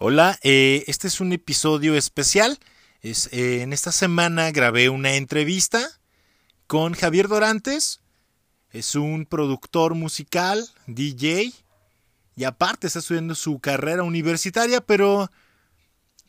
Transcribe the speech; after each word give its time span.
Hola, 0.00 0.38
eh, 0.44 0.84
este 0.86 1.08
es 1.08 1.20
un 1.20 1.32
episodio 1.32 1.96
especial. 1.96 2.60
Es, 3.00 3.28
eh, 3.32 3.62
en 3.62 3.72
esta 3.72 3.90
semana 3.90 4.52
grabé 4.52 4.90
una 4.90 5.14
entrevista 5.14 5.90
con 6.68 6.94
Javier 6.94 7.26
Dorantes. 7.26 8.00
Es 8.70 8.94
un 8.94 9.26
productor 9.26 9.96
musical, 9.96 10.64
DJ, 10.86 11.52
y 12.36 12.44
aparte 12.44 12.86
está 12.86 13.00
estudiando 13.00 13.34
su 13.34 13.58
carrera 13.58 14.04
universitaria, 14.04 14.80
pero, 14.80 15.32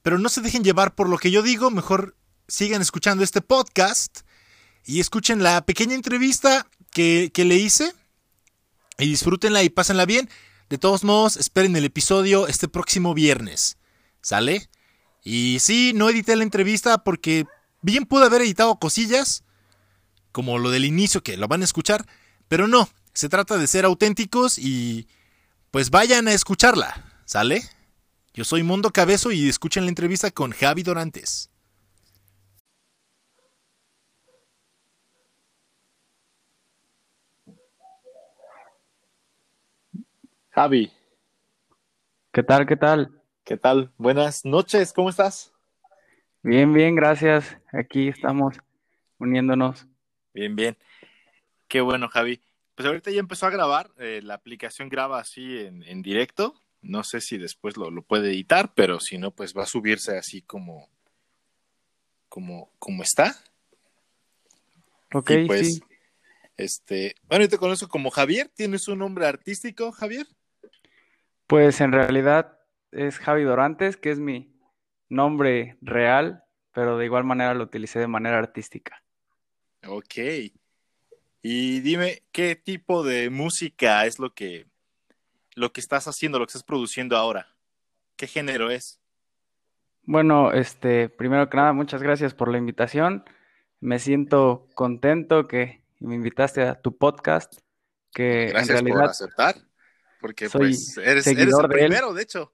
pero 0.01 0.17
no 0.17 0.29
se 0.29 0.41
dejen 0.41 0.63
llevar 0.63 0.95
por 0.95 1.07
lo 1.07 1.19
que 1.19 1.29
yo 1.29 1.43
digo, 1.43 1.69
mejor 1.69 2.15
sigan 2.47 2.81
escuchando 2.81 3.23
este 3.23 3.41
podcast 3.41 4.21
y 4.83 4.99
escuchen 4.99 5.43
la 5.43 5.63
pequeña 5.63 5.93
entrevista 5.93 6.65
que, 6.89 7.29
que 7.31 7.45
le 7.45 7.57
hice 7.57 7.93
y 8.97 9.05
disfrútenla 9.05 9.61
y 9.61 9.69
pásenla 9.69 10.07
bien. 10.07 10.27
De 10.69 10.77
todos 10.77 11.03
modos, 11.03 11.35
esperen 11.35 11.75
el 11.75 11.85
episodio 11.85 12.47
este 12.47 12.67
próximo 12.67 13.13
viernes. 13.13 13.77
¿Sale? 14.21 14.69
Y 15.23 15.57
sí, 15.59 15.93
no 15.95 16.09
edité 16.09 16.35
la 16.35 16.43
entrevista 16.43 17.03
porque 17.03 17.45
bien 17.81 18.05
pude 18.05 18.25
haber 18.25 18.41
editado 18.41 18.77
cosillas, 18.77 19.43
como 20.31 20.59
lo 20.59 20.69
del 20.69 20.85
inicio 20.85 21.23
que 21.23 21.37
lo 21.37 21.47
van 21.47 21.61
a 21.61 21.65
escuchar, 21.65 22.05
pero 22.47 22.67
no, 22.67 22.89
se 23.13 23.29
trata 23.29 23.57
de 23.57 23.67
ser 23.67 23.85
auténticos 23.85 24.57
y 24.59 25.07
pues 25.71 25.89
vayan 25.89 26.27
a 26.27 26.33
escucharla, 26.33 27.21
¿sale? 27.25 27.63
Yo 28.33 28.43
soy 28.43 28.63
Mundo 28.63 28.91
Cabezo 28.91 29.31
y 29.31 29.49
escuchen 29.49 29.83
la 29.85 29.89
entrevista 29.89 30.31
con 30.31 30.51
Javi 30.51 30.83
Dorantes. 30.83 31.48
Javi, 40.59 40.91
¿Qué 42.33 42.43
tal? 42.43 42.67
¿Qué 42.67 42.75
tal? 42.75 43.21
¿qué 43.45 43.55
tal? 43.55 43.93
Buenas 43.97 44.43
noches, 44.43 44.91
¿cómo 44.91 45.09
estás? 45.09 45.53
Bien, 46.43 46.73
bien, 46.73 46.95
gracias. 46.95 47.55
Aquí 47.71 48.09
estamos 48.09 48.57
uniéndonos. 49.19 49.87
Bien, 50.33 50.57
bien. 50.57 50.77
Qué 51.69 51.79
bueno, 51.79 52.09
Javi. 52.09 52.41
Pues 52.75 52.85
ahorita 52.85 53.09
ya 53.09 53.21
empezó 53.21 53.45
a 53.45 53.51
grabar, 53.51 53.91
eh, 53.99 54.19
la 54.21 54.33
aplicación 54.33 54.89
graba 54.89 55.21
así 55.21 55.59
en, 55.59 55.81
en 55.83 56.01
directo. 56.01 56.55
No 56.81 57.05
sé 57.05 57.21
si 57.21 57.37
después 57.37 57.77
lo, 57.77 57.89
lo 57.89 58.01
puede 58.01 58.27
editar, 58.27 58.73
pero 58.75 58.99
si 58.99 59.17
no, 59.17 59.31
pues 59.31 59.55
va 59.55 59.63
a 59.63 59.65
subirse 59.65 60.17
así 60.17 60.41
como, 60.41 60.89
como, 62.27 62.69
como 62.79 63.03
está. 63.03 63.33
Ok, 65.13 65.31
y 65.31 65.47
pues, 65.47 65.75
sí. 65.75 65.81
este, 66.57 67.15
bueno, 67.29 67.45
yo 67.45 67.49
te 67.49 67.57
conozco 67.57 67.87
como 67.87 68.11
Javier. 68.11 68.49
¿Tienes 68.53 68.89
un 68.89 68.99
nombre 68.99 69.25
artístico, 69.25 69.93
Javier? 69.93 70.27
Pues 71.49 71.81
en 71.81 71.91
realidad 71.91 72.59
es 72.91 73.17
Javi 73.17 73.41
Dorantes, 73.41 73.97
que 73.97 74.11
es 74.11 74.19
mi 74.19 74.55
nombre 75.09 75.79
real, 75.81 76.43
pero 76.75 76.95
de 76.99 77.05
igual 77.05 77.23
manera 77.23 77.55
lo 77.55 77.63
utilicé 77.63 77.97
de 77.97 78.05
manera 78.05 78.37
artística. 78.37 79.01
Ok. 79.87 80.13
Y 81.41 81.79
dime, 81.79 82.21
¿qué 82.31 82.55
tipo 82.55 83.01
de 83.03 83.31
música 83.31 84.05
es 84.05 84.19
lo 84.19 84.31
que, 84.31 84.67
lo 85.55 85.73
que 85.73 85.81
estás 85.81 86.07
haciendo, 86.07 86.37
lo 86.37 86.45
que 86.45 86.51
estás 86.51 86.61
produciendo 86.61 87.17
ahora? 87.17 87.47
¿Qué 88.15 88.27
género 88.27 88.69
es? 88.69 88.99
Bueno, 90.03 90.51
este, 90.51 91.09
primero 91.09 91.49
que 91.49 91.57
nada, 91.57 91.73
muchas 91.73 92.03
gracias 92.03 92.35
por 92.35 92.51
la 92.51 92.59
invitación. 92.59 93.25
Me 93.79 93.97
siento 93.97 94.67
contento 94.75 95.47
que 95.47 95.81
me 95.97 96.13
invitaste 96.13 96.61
a 96.61 96.79
tu 96.79 96.95
podcast, 96.95 97.61
que 98.13 98.43
en 98.43 98.49
Gracias 98.49 98.81
por 98.81 98.87
realidad 98.87 99.09
aceptar, 99.09 99.55
porque 100.19 100.49
soy 100.49 100.59
pues 100.69 100.97
eres, 100.97 101.25
el 101.27 101.35
de 101.37 101.43
él. 101.43 101.49
primero, 101.69 102.13
de 102.13 102.21
hecho. 102.23 102.53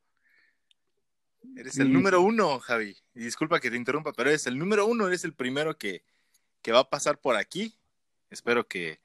Eres 1.57 1.77
el 1.79 1.87
Y- 1.87 1.91
número 1.91 2.21
uno, 2.21 2.59
Javi. 2.59 2.95
Y 3.13 3.19
disculpa 3.23 3.59
que 3.59 3.69
te 3.71 3.77
interrumpa, 3.77 4.11
pero 4.13 4.29
eres 4.29 4.45
el 4.47 4.57
número 4.57 4.85
uno, 4.85 5.07
eres 5.07 5.23
el 5.23 5.33
primero 5.33 5.77
que, 5.77 6.03
que 6.61 6.71
va 6.71 6.79
a 6.79 6.89
pasar 6.89 7.17
por 7.19 7.35
aquí. 7.37 7.73
Espero 8.29 8.67
que, 8.67 8.99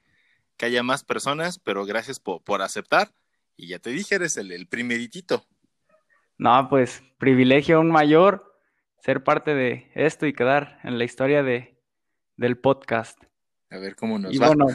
que 0.57 0.65
haya 0.65 0.83
más 0.83 1.03
personas, 1.03 1.59
pero 1.59 1.85
gracias 1.85 2.19
por, 2.19 2.41
por 2.43 2.61
aceptar. 2.61 3.11
Y 3.55 3.67
ya 3.67 3.79
te 3.79 3.91
dije, 3.91 4.15
eres 4.15 4.37
el, 4.37 4.51
el 4.51 4.67
primeritito. 4.67 5.45
No, 6.37 6.67
pues 6.69 7.03
privilegio 7.19 7.77
aún 7.77 7.91
mayor 7.91 8.59
ser 9.03 9.23
parte 9.23 9.53
de 9.53 9.91
esto 9.95 10.25
y 10.25 10.33
quedar 10.33 10.79
en 10.83 10.97
la 10.97 11.03
historia 11.03 11.43
de, 11.43 11.77
del 12.35 12.57
podcast. 12.57 13.17
A 13.69 13.77
ver 13.77 13.95
cómo 13.95 14.17
nos 14.19 14.33
Y 14.33 14.39
va. 14.39 14.47
bueno, 14.47 14.65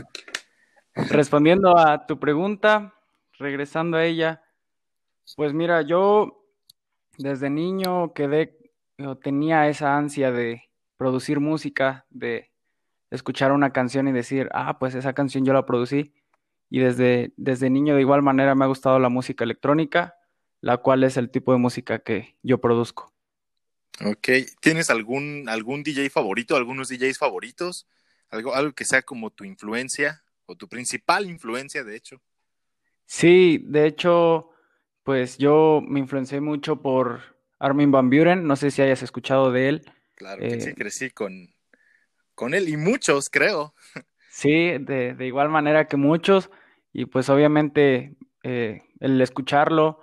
respondiendo 0.95 1.77
a 1.77 2.07
tu 2.07 2.19
pregunta, 2.19 2.95
regresando 3.39 3.97
a 3.97 4.05
ella, 4.05 4.43
pues 5.37 5.53
mira, 5.53 5.83
yo 5.83 6.45
desde 7.19 7.51
niño 7.51 8.13
quedé 8.13 8.57
tenía 9.23 9.69
esa 9.69 9.97
ansia 9.97 10.33
de 10.33 10.71
producir 10.97 11.41
música, 11.41 12.07
de 12.11 12.51
escuchar 13.11 13.53
una 13.53 13.73
canción 13.73 14.09
y 14.09 14.13
decir, 14.13 14.49
ah, 14.53 14.79
pues 14.79 14.95
esa 14.95 15.13
canción 15.13 15.45
yo 15.45 15.53
la 15.53 15.67
producí. 15.67 16.15
Y 16.69 16.81
desde, 16.81 17.33
desde 17.37 17.71
niño 17.71 17.95
de 17.95 18.01
igual 18.01 18.23
manera 18.23 18.55
me 18.55 18.65
ha 18.65 18.69
gustado 18.69 18.99
la 18.99 19.09
música 19.09 19.45
electrónica, 19.45 20.17
la 20.61 20.79
cual 20.79 21.05
es 21.05 21.17
el 21.17 21.31
tipo 21.31 21.53
de 21.53 21.59
música 21.59 22.01
que 22.01 22.37
yo 22.43 22.61
produzco. 22.61 23.13
Ok, 24.05 24.29
¿tienes 24.61 24.91
algún, 24.91 25.49
algún 25.49 25.83
DJ 25.83 26.11
favorito, 26.11 26.57
algunos 26.57 26.89
DJs 26.89 27.19
favoritos? 27.19 27.87
Algo, 28.31 28.55
algo 28.55 28.73
que 28.73 28.85
sea 28.85 29.03
como 29.03 29.31
tu 29.31 29.45
influencia 29.45 30.25
o 30.47 30.57
tu 30.57 30.69
principal 30.69 31.27
influencia, 31.27 31.85
de 31.85 31.97
hecho. 31.97 32.21
Sí, 33.06 33.59
de 33.67 33.87
hecho, 33.87 34.50
pues 35.05 35.39
yo 35.39 35.81
me 35.87 36.00
influencié 36.00 36.41
mucho 36.41 36.83
por 36.83 37.21
Armin 37.59 37.91
van 37.91 38.11
Buren, 38.11 38.47
no 38.47 38.56
sé 38.56 38.71
si 38.71 38.83
hayas 38.83 39.03
escuchado 39.03 39.53
de 39.53 39.69
él. 39.69 39.83
Claro 40.15 40.47
que 40.47 40.59
Eh, 40.59 40.61
sí, 40.61 40.75
crecí 40.75 41.11
con, 41.11 41.55
con 42.34 42.55
él 42.55 42.69
y 42.69 42.77
muchos, 42.77 43.31
creo. 43.31 43.75
Sí, 44.28 44.78
de, 44.78 45.15
de 45.15 45.27
igual 45.27 45.49
manera 45.49 45.87
que 45.89 45.97
muchos, 45.97 46.50
y 46.93 47.06
pues 47.06 47.28
obviamente 47.31 48.16
eh, 48.43 48.83
el 49.00 49.21
escucharlo 49.21 50.00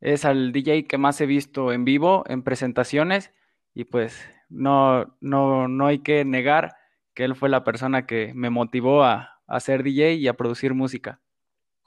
es 0.00 0.24
al 0.24 0.52
DJ 0.52 0.88
que 0.88 0.98
más 0.98 1.20
he 1.20 1.26
visto 1.26 1.72
en 1.72 1.84
vivo, 1.84 2.24
en 2.28 2.42
presentaciones, 2.42 3.32
y 3.74 3.84
pues 3.84 4.18
no, 4.48 5.16
no, 5.20 5.68
no 5.68 5.86
hay 5.86 6.00
que 6.00 6.24
negar 6.24 6.74
que 7.14 7.24
él 7.24 7.36
fue 7.36 7.48
la 7.48 7.64
persona 7.64 8.06
que 8.06 8.32
me 8.34 8.50
motivó 8.50 9.04
a, 9.04 9.40
a 9.46 9.60
ser 9.60 9.82
DJ 9.82 10.12
y 10.14 10.28
a 10.28 10.34
producir 10.36 10.74
música. 10.74 11.20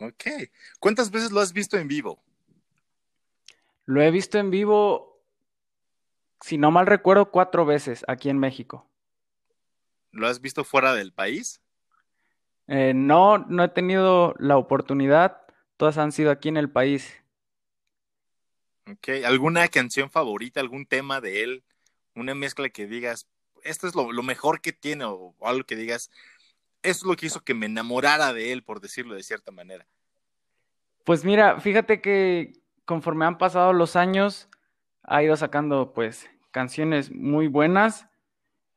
Ok. 0.01 0.49
¿Cuántas 0.79 1.11
veces 1.11 1.31
lo 1.31 1.39
has 1.39 1.53
visto 1.53 1.77
en 1.77 1.87
vivo? 1.87 2.19
Lo 3.85 4.01
he 4.01 4.09
visto 4.09 4.39
en 4.39 4.49
vivo, 4.49 5.21
si 6.41 6.57
no 6.57 6.71
mal 6.71 6.87
recuerdo, 6.87 7.29
cuatro 7.29 7.65
veces 7.65 8.03
aquí 8.07 8.29
en 8.29 8.39
México. 8.39 8.89
¿Lo 10.11 10.27
has 10.27 10.41
visto 10.41 10.63
fuera 10.63 10.93
del 10.93 11.13
país? 11.13 11.61
Eh, 12.67 12.93
no, 12.95 13.39
no 13.39 13.63
he 13.63 13.69
tenido 13.69 14.33
la 14.39 14.57
oportunidad, 14.57 15.41
todas 15.77 15.97
han 15.97 16.11
sido 16.11 16.31
aquí 16.31 16.49
en 16.49 16.57
el 16.57 16.69
país. 16.69 17.13
Ok. 18.89 19.09
¿Alguna 19.25 19.67
canción 19.67 20.09
favorita, 20.09 20.59
algún 20.59 20.85
tema 20.85 21.21
de 21.21 21.43
él? 21.43 21.63
Una 22.15 22.33
mezcla 22.33 22.69
que 22.69 22.87
digas, 22.87 23.27
esto 23.63 23.87
es 23.87 23.95
lo, 23.95 24.11
lo 24.11 24.23
mejor 24.23 24.61
que 24.61 24.73
tiene, 24.73 25.05
o, 25.05 25.35
o 25.37 25.47
algo 25.47 25.65
que 25.65 25.75
digas, 25.75 26.09
eso 26.83 26.99
es 26.99 27.03
lo 27.03 27.15
que 27.15 27.27
hizo 27.27 27.43
que 27.43 27.53
me 27.53 27.65
enamorara 27.67 28.33
de 28.33 28.51
él, 28.51 28.63
por 28.63 28.81
decirlo 28.81 29.15
de 29.15 29.23
cierta 29.23 29.51
manera. 29.51 29.87
Pues 31.03 31.25
mira, 31.25 31.59
fíjate 31.59 32.01
que 32.01 32.53
conforme 32.85 33.25
han 33.25 33.37
pasado 33.37 33.73
los 33.73 33.95
años, 33.95 34.49
ha 35.03 35.23
ido 35.23 35.35
sacando 35.35 35.93
pues 35.93 36.29
canciones 36.51 37.11
muy 37.11 37.47
buenas, 37.47 38.07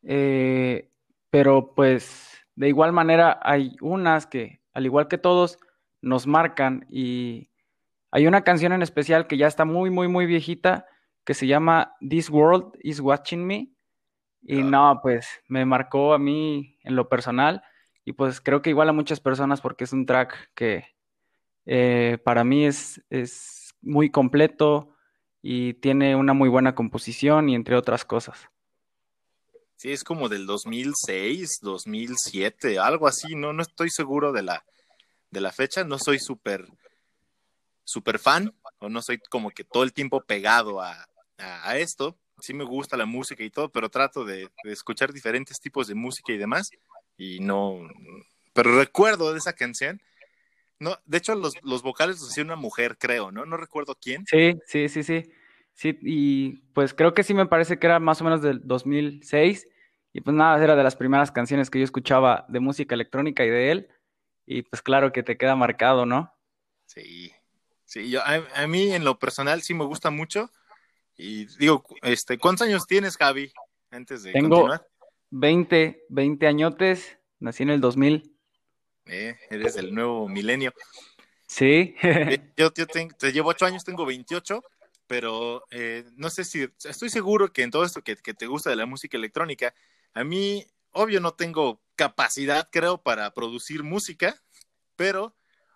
eh, 0.03 0.91
pero 1.31 1.75
pues 1.75 2.31
de 2.55 2.69
igual 2.69 2.93
manera 2.93 3.39
hay 3.43 3.77
unas 3.81 4.27
que, 4.27 4.61
al 4.73 4.87
igual 4.87 5.09
que 5.09 5.19
todos, 5.19 5.59
nos 6.01 6.27
marcan 6.27 6.87
y 6.89 7.51
hay 8.11 8.27
una 8.27 8.45
canción 8.45 8.73
en 8.73 8.83
especial 8.83 9.27
que 9.27 9.37
ya 9.37 9.47
está 9.47 9.65
muy, 9.65 9.91
muy, 9.91 10.09
muy 10.09 10.27
viejita, 10.27 10.87
que 11.25 11.35
se 11.35 11.47
llama 11.47 11.97
This 12.07 12.31
World 12.31 12.75
is 12.83 13.00
Watching 13.00 13.45
Me. 13.47 13.71
Y 14.43 14.61
Ah. 14.61 14.65
no, 14.65 15.00
pues 15.03 15.27
me 15.49 15.65
marcó 15.65 16.12
a 16.15 16.19
mí 16.19 16.79
en 16.85 16.97
lo 16.97 17.09
personal 17.09 17.62
y 18.05 18.12
pues 18.12 18.41
creo 18.41 18.62
que 18.62 18.71
igual 18.71 18.89
a 18.89 18.93
muchas 18.93 19.21
personas 19.21 19.61
porque 19.61 19.85
es 19.85 19.93
un 19.93 20.06
track 20.06 20.51
que 20.55 20.95
eh, 21.67 22.19
para 22.25 22.45
mí 22.45 22.67
es, 22.67 23.03
es 23.11 23.75
muy 23.81 24.11
completo 24.11 24.95
y 25.41 25.75
tiene 25.75 26.17
una 26.17 26.35
muy 26.35 26.49
buena 26.49 26.75
composición 26.75 27.49
y 27.49 27.55
entre 27.55 27.77
otras 27.77 28.05
cosas. 28.05 28.49
Sí, 29.77 29.93
es 29.93 30.05
como 30.05 30.29
del 30.29 30.47
2006, 30.47 31.59
2007, 31.61 32.79
algo 32.79 33.06
así, 33.06 33.35
no, 33.35 33.53
no 33.53 33.62
estoy 33.62 33.91
seguro 33.91 34.33
de 34.33 34.43
la, 34.43 34.65
de 35.31 35.41
la 35.41 35.53
fecha, 35.53 35.85
no 35.85 35.99
soy 35.99 36.19
súper 36.19 36.67
súper 37.87 38.19
fan, 38.19 38.55
o 38.79 38.89
no 38.89 39.03
soy 39.03 39.19
como 39.19 39.50
que 39.50 39.65
todo 39.65 39.83
el 39.83 39.93
tiempo 39.93 40.23
pegado 40.23 40.81
a, 40.81 41.07
a, 41.37 41.77
esto, 41.77 42.19
sí 42.41 42.55
me 42.55 42.65
gusta 42.65 42.97
la 42.97 43.05
música 43.05 43.45
y 43.45 43.50
todo, 43.50 43.71
pero 43.71 43.91
trato 43.91 44.25
de 44.25 44.49
escuchar 44.65 45.12
diferentes 45.12 45.61
tipos 45.61 45.87
de 45.87 45.95
música 45.95 46.33
y 46.33 46.39
demás, 46.39 46.71
y 47.16 47.40
no, 47.40 47.81
pero 48.52 48.76
recuerdo 48.78 49.32
de 49.32 49.38
esa 49.38 49.52
canción, 49.52 50.00
no, 50.78 50.99
de 51.06 51.19
hecho 51.19 51.34
los, 51.34 51.55
los 51.62 51.82
vocales 51.82 52.20
los 52.20 52.31
hacía 52.31 52.44
una 52.44 52.56
mujer, 52.56 52.96
creo, 52.99 53.31
¿no? 53.31 53.46
No 53.46 53.56
recuerdo 53.56 53.96
quién. 54.00 54.25
Sí, 54.26 54.55
sí, 54.66 54.88
sí, 54.88 55.02
sí. 55.02 55.31
Sí, 55.75 55.99
y 56.02 56.52
pues 56.72 56.94
creo 56.94 57.14
que 57.14 57.25
sí 57.25 57.34
me 57.34 57.46
parece 57.46 57.78
que 57.78 57.87
era 57.87 57.99
más 57.99 58.20
o 58.20 58.25
menos 58.25 58.43
del 58.43 58.61
2006. 58.64 59.69
Y 60.12 60.20
pues 60.20 60.37
nada, 60.37 60.62
era 60.62 60.76
de 60.76 60.84
las 60.84 60.94
primeras 60.94 61.32
canciones 61.32 61.69
que 61.69 61.81
yo 61.81 61.84
escuchaba 61.84 62.46
de 62.49 62.61
música 62.61 62.94
electrónica 62.94 63.44
y 63.44 63.50
de 63.50 63.70
él. 63.72 63.88
Y 64.46 64.62
pues 64.62 64.82
claro 64.82 65.12
que 65.12 65.25
te 65.25 65.37
queda 65.37 65.56
marcado, 65.56 66.06
¿no? 66.06 66.32
Sí, 66.87 67.32
sí, 67.84 68.11
yo, 68.11 68.20
a, 68.25 68.66
mí 68.69 68.93
en 68.93 69.05
lo 69.05 69.19
personal 69.19 69.62
sí 69.62 69.75
me 69.75 69.84
gusta 69.84 70.11
mucho. 70.11 70.50
Y 71.16 71.46
digo, 71.56 71.84
este, 72.02 72.38
¿cuántos 72.38 72.66
años 72.66 72.87
tienes, 72.87 73.16
Javi? 73.16 73.52
Antes 73.90 74.22
de 74.22 74.32
Tengo 74.32 74.50
continuar. 74.50 74.87
20, 75.37 76.07
20 76.11 76.47
añotes, 76.47 77.19
nací 77.41 77.65
en 77.65 77.71
el 77.71 77.81
2000. 77.81 78.37
Eh, 79.07 79.37
eres 79.51 79.75
del 79.75 79.93
nuevo 79.93 80.29
milenio. 80.29 80.73
Sí. 81.49 81.97
Eh, 82.03 82.53
yo, 82.57 82.73
te 82.73 83.33
llevo 83.33 83.51
ocho 83.51 83.67
años, 83.67 83.83
tengo 83.83 84.07
28, 84.07 84.63
pero 85.09 85.65
eh, 85.73 86.05
no 86.15 86.31
sé 86.31 86.45
si, 86.45 86.69
estoy 86.85 87.11
seguro 87.11 87.53
que 87.53 87.65
en 87.65 87.73
todo 87.73 87.85
esto 87.85 88.03
que, 88.03 88.15
que, 88.17 88.33
te 88.33 88.47
gusta 88.47 88.71
de 88.71 88.77
la 88.77 88.87
música 88.87 89.17
electrónica, 89.17 89.75
a 90.15 90.23
mí, 90.23 90.65
obvio, 90.93 91.21
no 91.21 91.35
tengo 91.35 91.83
capacidad, 91.97 92.69
creo, 92.71 93.03
para 93.03 93.35
producir 93.35 93.83
música, 93.83 94.41
pero 94.95 95.35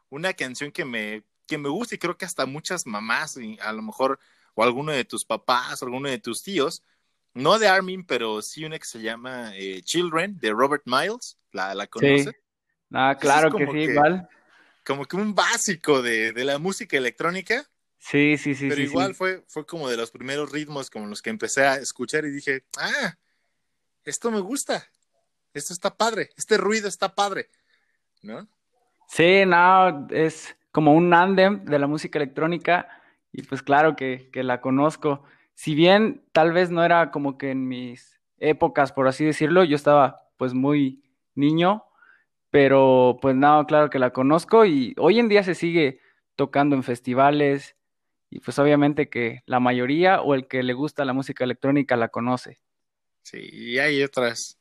una 0.09 0.35
canción 0.35 0.71
que 0.71 0.85
me, 0.85 1.25
que 1.47 1.59
me 1.59 1.69
gusta 1.69 1.97
y 1.97 1.99
creo 1.99 2.17
que 2.17 2.27
hasta 2.27 2.47
muchas 2.47 2.87
mamás, 2.87 3.37
y 3.37 3.59
a 3.61 3.73
lo 3.73 3.83
mejor, 3.83 4.21
o 4.55 4.63
alguno 4.63 4.93
de 4.93 5.05
tus 5.05 5.25
papás, 5.25 5.83
o 5.83 5.87
alguno 5.87 6.09
de 6.09 6.19
tus 6.19 6.45
tíos, 6.45 6.85
no 7.39 7.59
de 7.59 7.69
Armin, 7.69 8.05
pero 8.05 8.43
sí 8.43 8.65
una 8.65 8.79
que 8.79 8.85
se 8.85 9.01
llama 9.01 9.53
eh, 9.55 9.81
Children, 9.83 10.39
de 10.39 10.51
Robert 10.51 10.83
Miles, 10.87 11.39
¿la, 11.53 11.75
la 11.75 11.87
conoce? 11.87 12.33
Ah, 12.93 13.17
claro 13.19 13.51
que 13.57 13.67
sí, 13.67 13.79
igual. 13.79 14.29
Como 14.85 15.05
que 15.05 15.17
un 15.17 15.35
básico 15.35 16.03
de, 16.03 16.33
de 16.33 16.45
la 16.45 16.59
música 16.59 16.97
electrónica. 16.97 17.69
Sí, 17.99 18.39
sí, 18.39 18.55
sí. 18.55 18.69
Pero 18.69 18.81
igual 18.81 19.15
Fue, 19.15 19.45
fue 19.49 19.67
como 19.67 19.89
de 19.89 19.97
los 19.97 20.11
primeros 20.11 20.51
ritmos 20.53 20.89
como 20.89 21.07
los 21.07 21.21
que 21.21 21.31
empecé 21.31 21.67
a 21.67 21.77
escuchar 21.77 22.25
y 22.25 22.31
dije, 22.31 22.65
ah, 22.79 23.17
esto 24.05 24.31
me 24.31 24.41
gusta, 24.41 24.87
esto 25.53 25.73
está 25.73 25.97
padre, 25.97 26.31
este 26.37 26.57
ruido 26.57 26.89
está 26.89 27.15
padre, 27.15 27.51
¿no? 28.23 28.49
Sí, 29.09 29.45
no, 29.47 30.07
es 30.11 30.57
como 30.71 30.95
un 30.95 31.13
andem 31.13 31.65
de 31.65 31.79
la 31.79 31.87
música 31.87 32.19
electrónica 32.19 32.89
y 33.33 33.43
pues 33.43 33.63
claro 33.63 33.97
que, 33.97 34.31
que 34.33 34.43
la 34.43 34.61
conozco. 34.61 35.25
Si 35.59 35.75
bien 35.75 36.23
tal 36.31 36.53
vez 36.53 36.71
no 36.71 36.85
era 36.85 37.11
como 37.11 37.37
que 37.37 37.51
en 37.51 37.67
mis 37.67 38.21
épocas, 38.39 38.93
por 38.93 39.09
así 39.09 39.25
decirlo, 39.25 39.65
yo 39.65 39.75
estaba 39.75 40.31
pues 40.37 40.55
muy 40.55 41.03
niño, 41.35 41.85
pero 42.49 43.19
pues 43.21 43.35
no, 43.35 43.67
claro 43.67 43.91
que 43.91 43.99
la 43.99 44.13
conozco 44.13 44.65
y 44.65 44.95
hoy 44.99 45.19
en 45.19 45.29
día 45.29 45.43
se 45.43 45.57
sigue 45.57 46.01
tocando 46.37 46.77
en 46.77 46.85
festivales 46.85 47.75
y 48.31 48.39
pues 48.39 48.57
obviamente 48.61 49.11
que 49.11 49.43
la 49.47 49.59
mayoría 49.59 50.23
o 50.23 50.37
el 50.37 50.47
que 50.47 50.63
le 50.63 50.75
gusta 50.75 51.05
la 51.05 51.13
música 51.13 51.43
electrónica 51.43 51.97
la 51.97 52.11
conoce. 52.11 52.61
Sí, 53.23 53.41
y 53.51 53.79
hay 53.81 54.05
otras, 54.05 54.61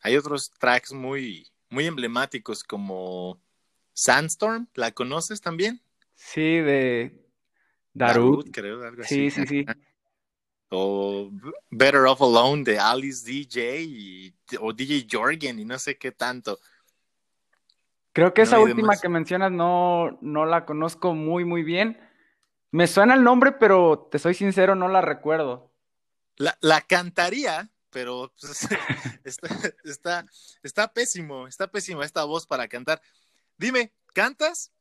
hay 0.00 0.16
otros 0.16 0.52
tracks 0.58 0.94
muy, 0.94 1.48
muy 1.68 1.84
emblemáticos 1.84 2.64
como 2.64 3.42
Sandstorm, 3.92 4.68
¿la 4.72 4.92
conoces 4.92 5.42
también? 5.42 5.82
Sí, 6.14 6.60
de 6.60 7.26
Darut. 7.92 8.48
creo, 8.50 8.82
algo 8.82 9.02
así. 9.02 9.30
Sí, 9.30 9.44
sí, 9.44 9.46
sí. 9.46 9.66
O 10.70 11.30
Better 11.70 12.06
Off 12.06 12.22
Alone 12.22 12.64
de 12.64 12.78
Alice 12.78 13.24
DJ 13.24 14.34
o 14.60 14.72
DJ 14.72 15.06
Jorgen 15.10 15.58
y 15.58 15.64
no 15.64 15.78
sé 15.78 15.98
qué 15.98 16.12
tanto. 16.12 16.58
Creo 18.12 18.34
que 18.34 18.42
esa 18.42 18.58
última 18.58 18.96
que 18.96 19.08
mencionas 19.08 19.52
no, 19.52 20.18
no 20.20 20.44
la 20.46 20.64
conozco 20.64 21.14
muy, 21.14 21.44
muy 21.44 21.62
bien. 21.62 22.00
Me 22.72 22.86
suena 22.86 23.14
el 23.14 23.22
nombre, 23.22 23.52
pero 23.52 24.08
te 24.10 24.18
soy 24.18 24.34
sincero, 24.34 24.74
no 24.74 24.88
la 24.88 25.00
recuerdo. 25.00 25.72
La, 26.36 26.56
la 26.60 26.80
cantaría, 26.80 27.70
pero 27.90 28.32
pues, 28.40 28.68
está, 29.84 30.26
está, 30.62 30.92
pésimo, 30.92 31.46
está 31.46 31.70
pésimo 31.70 32.02
esta 32.02 32.24
voz 32.24 32.46
para 32.46 32.68
cantar. 32.68 33.00
Dime, 33.56 33.92
¿cantas? 34.12 34.72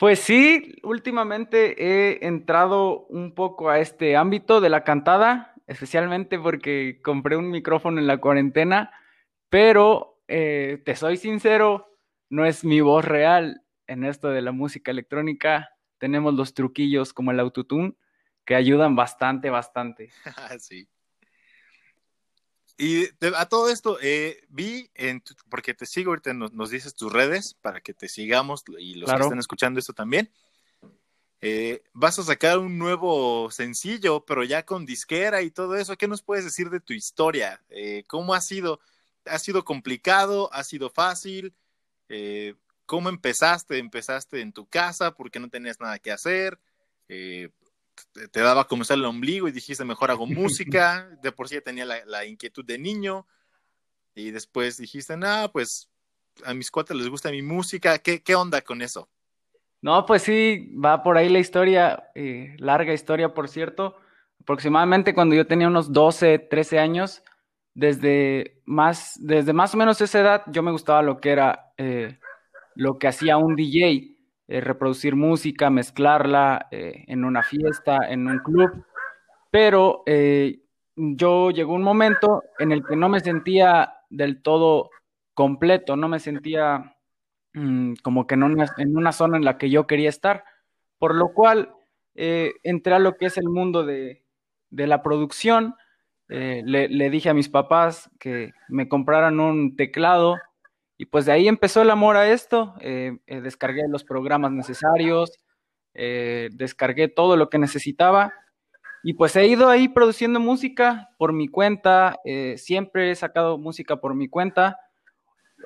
Pues 0.00 0.20
sí, 0.20 0.76
últimamente 0.82 1.76
he 1.84 2.26
entrado 2.26 3.04
un 3.08 3.34
poco 3.34 3.68
a 3.68 3.80
este 3.80 4.16
ámbito 4.16 4.62
de 4.62 4.70
la 4.70 4.82
cantada, 4.82 5.52
especialmente 5.66 6.38
porque 6.38 7.02
compré 7.04 7.36
un 7.36 7.50
micrófono 7.50 8.00
en 8.00 8.06
la 8.06 8.16
cuarentena, 8.16 8.94
pero 9.50 10.22
eh, 10.26 10.80
te 10.86 10.96
soy 10.96 11.18
sincero, 11.18 11.98
no 12.30 12.46
es 12.46 12.64
mi 12.64 12.80
voz 12.80 13.04
real 13.04 13.62
en 13.86 14.04
esto 14.04 14.30
de 14.30 14.40
la 14.40 14.52
música 14.52 14.90
electrónica. 14.90 15.68
Tenemos 15.98 16.32
los 16.32 16.54
truquillos 16.54 17.12
como 17.12 17.30
el 17.30 17.38
autotune 17.38 17.92
que 18.46 18.54
ayudan 18.54 18.96
bastante, 18.96 19.50
bastante. 19.50 20.08
sí. 20.60 20.88
Y 22.82 23.08
a 23.36 23.46
todo 23.46 23.68
esto, 23.68 23.98
eh, 24.00 24.42
vi, 24.48 24.90
en 24.94 25.22
porque 25.50 25.74
te 25.74 25.84
sigo 25.84 26.12
ahorita, 26.12 26.32
nos, 26.32 26.70
dices 26.70 26.94
tus 26.94 27.12
redes 27.12 27.54
para 27.60 27.80
que 27.80 27.92
te 27.92 28.08
sigamos 28.08 28.64
y 28.78 28.94
los 28.94 29.10
que 29.10 29.20
estén 29.20 29.38
escuchando 29.38 29.78
esto 29.78 29.92
también. 29.92 30.30
Eh, 31.42 31.82
vas 31.92 32.18
a 32.18 32.22
sacar 32.22 32.58
un 32.58 32.78
nuevo 32.78 33.50
sencillo, 33.50 34.24
pero 34.24 34.44
ya 34.44 34.64
con 34.64 34.86
disquera 34.86 35.42
y 35.42 35.50
todo 35.50 35.76
eso. 35.76 35.96
¿Qué 35.96 36.08
nos 36.08 36.22
puedes 36.22 36.44
decir 36.44 36.70
de 36.70 36.80
tu 36.80 36.92
historia? 36.92 37.62
¿Cómo 38.06 38.34
ha 38.34 38.40
sido? 38.40 38.80
ha 39.26 39.38
sido 39.38 39.64
complicado, 39.64 40.52
ha 40.52 40.64
sido 40.64 40.90
fácil. 40.90 41.54
Eh, 42.08 42.54
¿Cómo 42.86 43.08
empezaste? 43.08 43.78
¿Empezaste 43.78 44.40
en 44.40 44.52
tu 44.52 44.66
casa 44.66 45.12
porque 45.14 45.38
no 45.38 45.48
tenías 45.48 45.80
nada 45.80 45.98
que 45.98 46.10
hacer? 46.10 46.58
Eh, 47.08 47.50
te, 48.12 48.40
daba 48.40 48.66
como 48.66 48.84
el 48.88 49.04
ombligo 49.04 49.48
y 49.48 49.52
dijiste, 49.52 49.84
mejor 49.84 50.10
hago 50.10 50.26
música. 50.26 51.08
De 51.22 51.32
por 51.32 51.48
sí 51.48 51.56
ya 51.56 51.60
tenía 51.60 51.84
la, 51.84 52.24
inquietud 52.26 52.64
de 52.64 52.78
niño. 52.78 53.26
Y 54.14 54.30
después 54.30 54.76
dijiste, 54.76 55.16
no, 55.16 55.50
pues 55.52 55.88
a 56.44 56.54
mis 56.54 56.70
cuates 56.70 56.96
les 56.96 57.08
gusta 57.08 57.30
mi 57.30 57.42
música. 57.42 57.98
¿Qué, 57.98 58.22
qué 58.22 58.34
onda 58.34 58.60
con 58.62 58.82
eso? 58.82 59.08
No, 59.82 60.04
pues 60.04 60.22
sí, 60.22 60.74
va 60.76 61.02
por 61.02 61.16
ahí 61.16 61.28
la 61.28 61.38
historia, 61.38 62.10
eh, 62.14 62.54
larga 62.58 62.92
historia, 62.92 63.32
por 63.32 63.48
cierto. 63.48 63.96
Aproximadamente 64.42 65.14
cuando 65.14 65.34
yo 65.34 65.46
tenía 65.46 65.68
unos 65.68 65.92
12, 65.92 66.38
13 66.38 66.78
años, 66.78 67.22
desde 67.74 68.60
más, 68.66 69.14
desde 69.20 69.52
más 69.52 69.74
o 69.74 69.76
menos 69.76 70.00
esa 70.00 70.20
edad 70.20 70.42
yo 70.48 70.62
me 70.62 70.72
gustaba 70.72 71.02
lo 71.02 71.20
que 71.20 71.30
era 71.30 71.72
eh, 71.78 72.18
lo 72.74 72.98
que 72.98 73.08
hacía 73.08 73.36
un 73.36 73.56
DJ, 73.56 74.09
eh, 74.50 74.60
reproducir 74.60 75.16
música, 75.16 75.70
mezclarla 75.70 76.68
eh, 76.70 77.04
en 77.06 77.24
una 77.24 77.42
fiesta, 77.42 77.98
en 78.08 78.26
un 78.26 78.38
club, 78.40 78.84
pero 79.50 80.04
yo 80.94 81.50
llegó 81.50 81.74
un 81.74 81.82
momento 81.82 82.42
en 82.58 82.72
el 82.72 82.84
que 82.84 82.96
no 82.96 83.08
me 83.08 83.20
sentía 83.20 83.94
del 84.10 84.42
todo 84.42 84.90
completo, 85.32 85.96
no 85.96 86.08
me 86.08 86.20
sentía 86.20 86.96
mm, 87.54 87.94
como 88.02 88.26
que 88.26 88.34
en 88.34 88.42
una, 88.42 88.66
en 88.76 88.96
una, 88.96 89.12
zona 89.12 89.38
en 89.38 89.44
la 89.44 89.56
que 89.56 89.70
yo 89.70 89.86
quería 89.86 90.08
estar, 90.08 90.44
por 90.98 91.14
lo 91.14 91.32
cual 91.32 91.74
entré 92.14 92.94
a 92.94 92.98
lo 92.98 93.16
que 93.16 93.26
es 93.26 93.38
el 93.38 93.48
mundo 93.48 93.84
de, 93.84 94.22
de 94.70 94.86
la 94.86 95.02
producción, 95.02 95.74
eh, 96.32 96.62
le, 96.64 97.10
dije 97.10 97.28
a 97.28 97.34
mis 97.34 97.48
papás 97.48 98.08
que 98.20 98.52
me 98.68 98.88
compraran 98.88 99.40
un 99.40 99.74
teclado 99.74 100.36
y 101.00 101.06
pues 101.06 101.24
de 101.24 101.32
ahí 101.32 101.48
empezó 101.48 101.82
el 101.82 101.90
amor 101.90 102.16
a 102.16 102.28
esto. 102.30 102.74
Eh, 102.80 103.18
eh, 103.26 103.40
descargué 103.40 103.88
los 103.88 104.04
programas 104.04 104.52
necesarios, 104.52 105.32
descargué 105.92 107.08
todo 107.08 107.36
lo 107.36 107.50
que 107.50 107.58
necesitaba 107.58 108.32
y 109.02 109.14
pues 109.14 109.34
he 109.34 109.46
ido 109.46 109.68
ahí 109.68 109.88
produciendo 109.88 110.38
música 110.38 111.10
por 111.18 111.32
mi 111.32 111.48
cuenta, 111.48 112.16
siempre 112.56 113.10
he 113.10 113.14
sacado 113.16 113.58
música 113.58 113.96
por 113.96 114.14
mi 114.14 114.28
cuenta. 114.28 114.78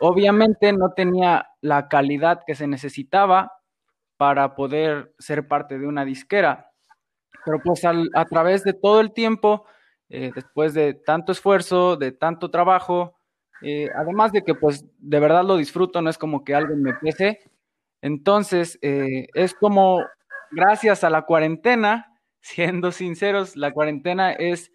Obviamente 0.00 0.72
no 0.72 0.92
tenía 0.96 1.46
la 1.60 1.88
calidad 1.88 2.40
que 2.46 2.54
se 2.54 2.66
necesitaba 2.66 3.52
para 4.16 4.54
poder 4.54 5.14
ser 5.18 5.46
parte 5.46 5.78
de 5.78 5.86
una 5.86 6.04
disquera, 6.04 6.70
pero 7.44 7.60
pues 7.62 7.82
a 7.84 8.24
través 8.24 8.64
de 8.64 8.72
todo 8.72 9.00
el 9.00 9.12
tiempo 9.12 9.66
eh, 10.08 10.30
después 10.34 10.74
de 10.74 10.94
tanto 10.94 11.32
esfuerzo, 11.32 11.96
de 11.96 12.12
tanto 12.12 12.50
trabajo, 12.50 13.18
eh, 13.64 13.90
además 13.94 14.32
de 14.32 14.42
que 14.42 14.54
pues 14.54 14.84
de 14.98 15.20
verdad 15.20 15.44
lo 15.44 15.56
disfruto, 15.56 16.02
no 16.02 16.10
es 16.10 16.18
como 16.18 16.44
que 16.44 16.54
algo 16.54 16.76
me 16.76 16.94
pese. 16.94 17.40
Entonces, 18.02 18.78
eh, 18.82 19.28
es 19.34 19.54
como 19.54 20.04
gracias 20.50 21.04
a 21.04 21.10
la 21.10 21.22
cuarentena, 21.22 22.18
siendo 22.40 22.92
sinceros, 22.92 23.56
la 23.56 23.72
cuarentena 23.72 24.32
es 24.32 24.70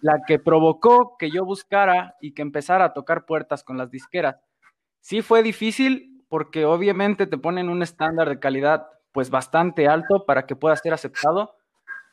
la 0.00 0.22
que 0.26 0.38
provocó 0.38 1.16
que 1.18 1.30
yo 1.30 1.44
buscara 1.44 2.16
y 2.20 2.32
que 2.34 2.42
empezara 2.42 2.86
a 2.86 2.92
tocar 2.92 3.26
puertas 3.26 3.64
con 3.64 3.78
las 3.78 3.90
disqueras. 3.90 4.36
Sí 5.00 5.22
fue 5.22 5.42
difícil 5.42 6.24
porque 6.28 6.64
obviamente 6.64 7.26
te 7.26 7.38
ponen 7.38 7.68
un 7.68 7.82
estándar 7.82 8.28
de 8.28 8.40
calidad 8.40 8.86
pues 9.12 9.30
bastante 9.30 9.88
alto 9.88 10.24
para 10.26 10.46
que 10.46 10.56
pueda 10.56 10.76
ser 10.76 10.94
aceptado, 10.94 11.56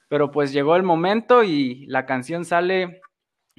pero 0.10 0.32
pues 0.32 0.52
llegó 0.52 0.76
el 0.76 0.84
momento 0.84 1.44
y 1.44 1.86
la 1.88 2.06
canción 2.06 2.46
sale 2.46 3.02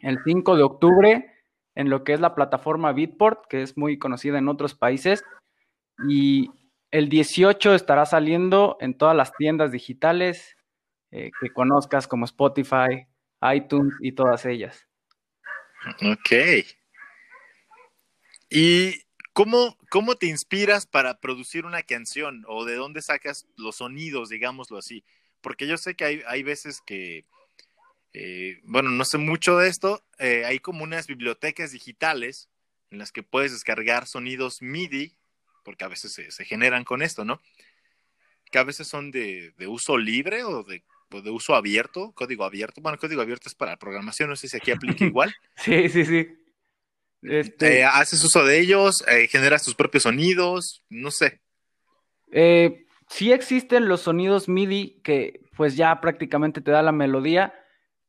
el 0.03 0.19
5 0.25 0.57
de 0.57 0.63
octubre 0.63 1.31
en 1.75 1.91
lo 1.91 2.05
que 2.05 2.13
es 2.13 2.21
la 2.21 2.35
plataforma 2.35 2.93
Beatport, 2.93 3.47
que 3.47 3.63
es 3.63 3.77
muy 3.77 3.99
conocida 3.99 4.39
en 4.39 4.49
otros 4.49 4.75
países, 4.75 5.25
y 6.09 6.51
el 6.91 7.09
18 7.09 7.75
estará 7.75 8.07
saliendo 8.07 8.77
en 8.81 8.97
todas 8.97 9.17
las 9.17 9.33
tiendas 9.35 9.73
digitales, 9.73 10.57
eh, 11.13 11.31
que 11.41 11.51
conozcas 11.51 12.07
como 12.07 12.25
Spotify, 12.25 13.07
iTunes 13.53 13.95
y 14.01 14.13
todas 14.13 14.45
ellas. 14.47 14.87
Ok. 16.03 16.67
¿Y 18.49 19.03
cómo, 19.33 19.77
cómo 19.91 20.17
te 20.17 20.27
inspiras 20.27 20.87
para 20.87 21.21
producir 21.21 21.65
una 21.65 21.83
canción 21.83 22.45
o 22.49 22.65
de 22.65 22.75
dónde 22.75 23.03
sacas 23.03 23.47
los 23.57 23.77
sonidos, 23.77 24.29
digámoslo 24.29 24.79
así? 24.79 25.05
Porque 25.41 25.67
yo 25.67 25.77
sé 25.79 25.95
que 25.95 26.05
hay, 26.05 26.23
hay 26.27 26.43
veces 26.43 26.83
que, 26.85 27.25
eh, 28.13 28.61
bueno, 28.65 28.91
no 28.91 29.05
sé 29.05 29.19
mucho 29.19 29.59
de 29.59 29.69
esto, 29.69 30.03
eh, 30.19 30.45
hay 30.45 30.59
como 30.59 30.83
unas 30.83 31.07
bibliotecas 31.07 31.73
digitales 31.73 32.49
en 32.91 32.99
las 32.99 33.13
que 33.13 33.23
puedes 33.23 33.53
descargar 33.53 34.07
sonidos 34.07 34.63
MIDI, 34.63 35.17
porque 35.65 35.85
a 35.85 35.89
veces 35.89 36.13
se, 36.13 36.45
generan 36.45 36.85
con 36.85 37.03
esto, 37.03 37.25
¿no? 37.25 37.41
Que 38.51 38.59
a 38.59 38.65
veces 38.65 38.89
son 38.89 39.13
de, 39.13 39.55
uso 39.69 39.97
libre 39.97 40.43
o 40.43 40.65
de, 40.65 40.83
de, 41.11 41.31
uso 41.31 41.55
abierto, 41.55 42.13
código 42.13 42.45
abierto. 42.45 42.81
Bueno, 42.81 42.99
código 42.99 43.23
abierto 43.23 43.49
es 43.49 43.55
para 43.55 43.77
programación, 43.77 44.29
no 44.29 44.37
sé 44.37 44.49
si 44.49 44.57
aquí 44.57 44.73
aplica 44.73 45.05
igual. 45.05 45.33
sí, 45.57 45.89
sí, 45.89 46.05
sí. 46.05 46.37
Este... 47.23 47.81
Eh, 47.81 47.85
haces 47.85 48.25
uso 48.25 48.45
de 48.45 48.59
ellos, 48.59 49.05
generas 49.29 49.63
tus 49.63 49.75
propios 49.75 50.05
sonidos, 50.05 50.83
no 50.89 51.11
sé. 51.11 51.41
sí 53.09 53.31
existen 53.31 53.87
los 53.87 54.01
sonidos 54.01 54.49
MIDI 54.49 55.01
que 55.05 55.43
pues 55.55 55.77
ya 55.77 56.01
prácticamente 56.01 56.63
te 56.63 56.71
da 56.71 56.81
la 56.81 56.93
melodía, 56.93 57.60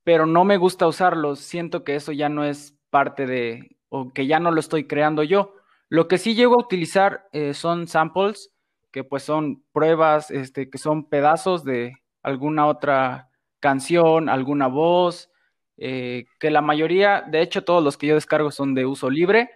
pero 0.04 0.26
no 0.26 0.44
me 0.44 0.58
gusta 0.58 0.88
usarlos. 0.88 1.40
Siento 1.40 1.84
que 1.84 1.96
eso 1.96 2.12
ya 2.12 2.30
no 2.30 2.44
es 2.44 2.78
parte 2.90 3.26
de, 3.26 3.78
o 3.90 4.14
que 4.14 4.28
ya 4.28 4.40
no 4.40 4.52
lo 4.52 4.60
estoy 4.60 4.86
creando 4.86 5.24
yo. 5.24 5.56
Lo 5.90 6.08
que 6.08 6.18
sí 6.18 6.36
llego 6.36 6.56
a 6.56 6.64
utilizar 6.64 7.28
eh, 7.32 7.54
son 7.54 7.88
samples, 7.88 8.52
que 8.92 9.04
pues 9.04 9.24
son 9.24 9.64
pruebas, 9.72 10.32
este, 10.32 10.70
que 10.70 10.78
son 10.78 11.10
pedazos 11.10 11.64
de 11.64 11.94
alguna 12.24 12.68
otra 12.68 13.30
canción, 13.60 14.30
alguna 14.30 14.68
voz, 14.68 15.30
eh, 15.78 16.26
que 16.40 16.52
la 16.52 16.62
mayoría, 16.62 17.24
de 17.28 17.42
hecho 17.42 17.64
todos 17.64 17.84
los 17.84 17.98
que 17.98 18.08
yo 18.08 18.16
descargo 18.16 18.52
son 18.52 18.74
de 18.74 18.86
uso 18.86 19.10
libre, 19.10 19.50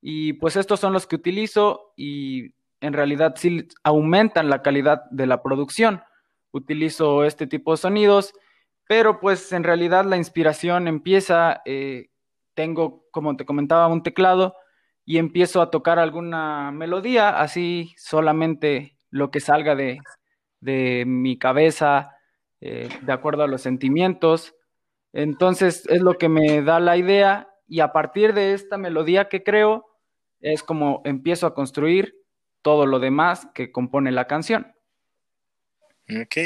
y 0.00 0.34
pues 0.34 0.56
estos 0.56 0.80
son 0.80 0.92
los 0.92 1.06
que 1.06 1.16
utilizo 1.16 1.92
y 1.96 2.54
en 2.80 2.92
realidad 2.92 3.34
sí 3.36 3.66
aumentan 3.82 4.48
la 4.50 4.62
calidad 4.62 5.04
de 5.10 5.26
la 5.26 5.42
producción. 5.42 6.02
Utilizo 6.52 7.24
este 7.24 7.46
tipo 7.46 7.72
de 7.72 7.78
sonidos 7.78 8.32
pero 8.86 9.20
pues 9.20 9.52
en 9.52 9.64
realidad 9.64 10.04
la 10.04 10.16
inspiración 10.16 10.88
empieza, 10.88 11.62
eh, 11.64 12.10
tengo, 12.54 13.06
como 13.10 13.36
te 13.36 13.44
comentaba, 13.44 13.88
un 13.88 14.02
teclado 14.02 14.56
y 15.04 15.18
empiezo 15.18 15.60
a 15.60 15.70
tocar 15.70 15.98
alguna 15.98 16.70
melodía, 16.72 17.40
así 17.40 17.94
solamente 17.96 18.96
lo 19.10 19.30
que 19.30 19.40
salga 19.40 19.74
de, 19.74 20.00
mi 21.06 21.38
cabeza, 21.38 22.16
eh, 22.60 22.88
de 23.02 23.12
acuerdo 23.12 23.44
a 23.44 23.48
los 23.48 23.62
sentimientos. 23.62 24.54
Entonces 25.12 25.84
es 25.88 26.00
lo 26.00 26.18
que 26.18 26.28
me 26.28 26.62
da 26.62 26.80
la 26.80 26.96
idea 26.96 27.48
y 27.68 27.80
a 27.80 27.92
partir 27.92 28.34
de 28.34 28.52
esta 28.52 28.76
melodía 28.76 29.28
que 29.28 29.42
creo 29.42 29.86
es 30.40 30.62
como 30.62 31.02
empiezo 31.04 31.46
a 31.46 31.54
construir 31.54 32.14
todo 32.62 32.86
lo 32.86 32.98
demás 32.98 33.48
que 33.54 33.70
compone 33.72 34.12
la 34.12 34.26
canción. 34.26 34.74
Ok. 36.08 36.36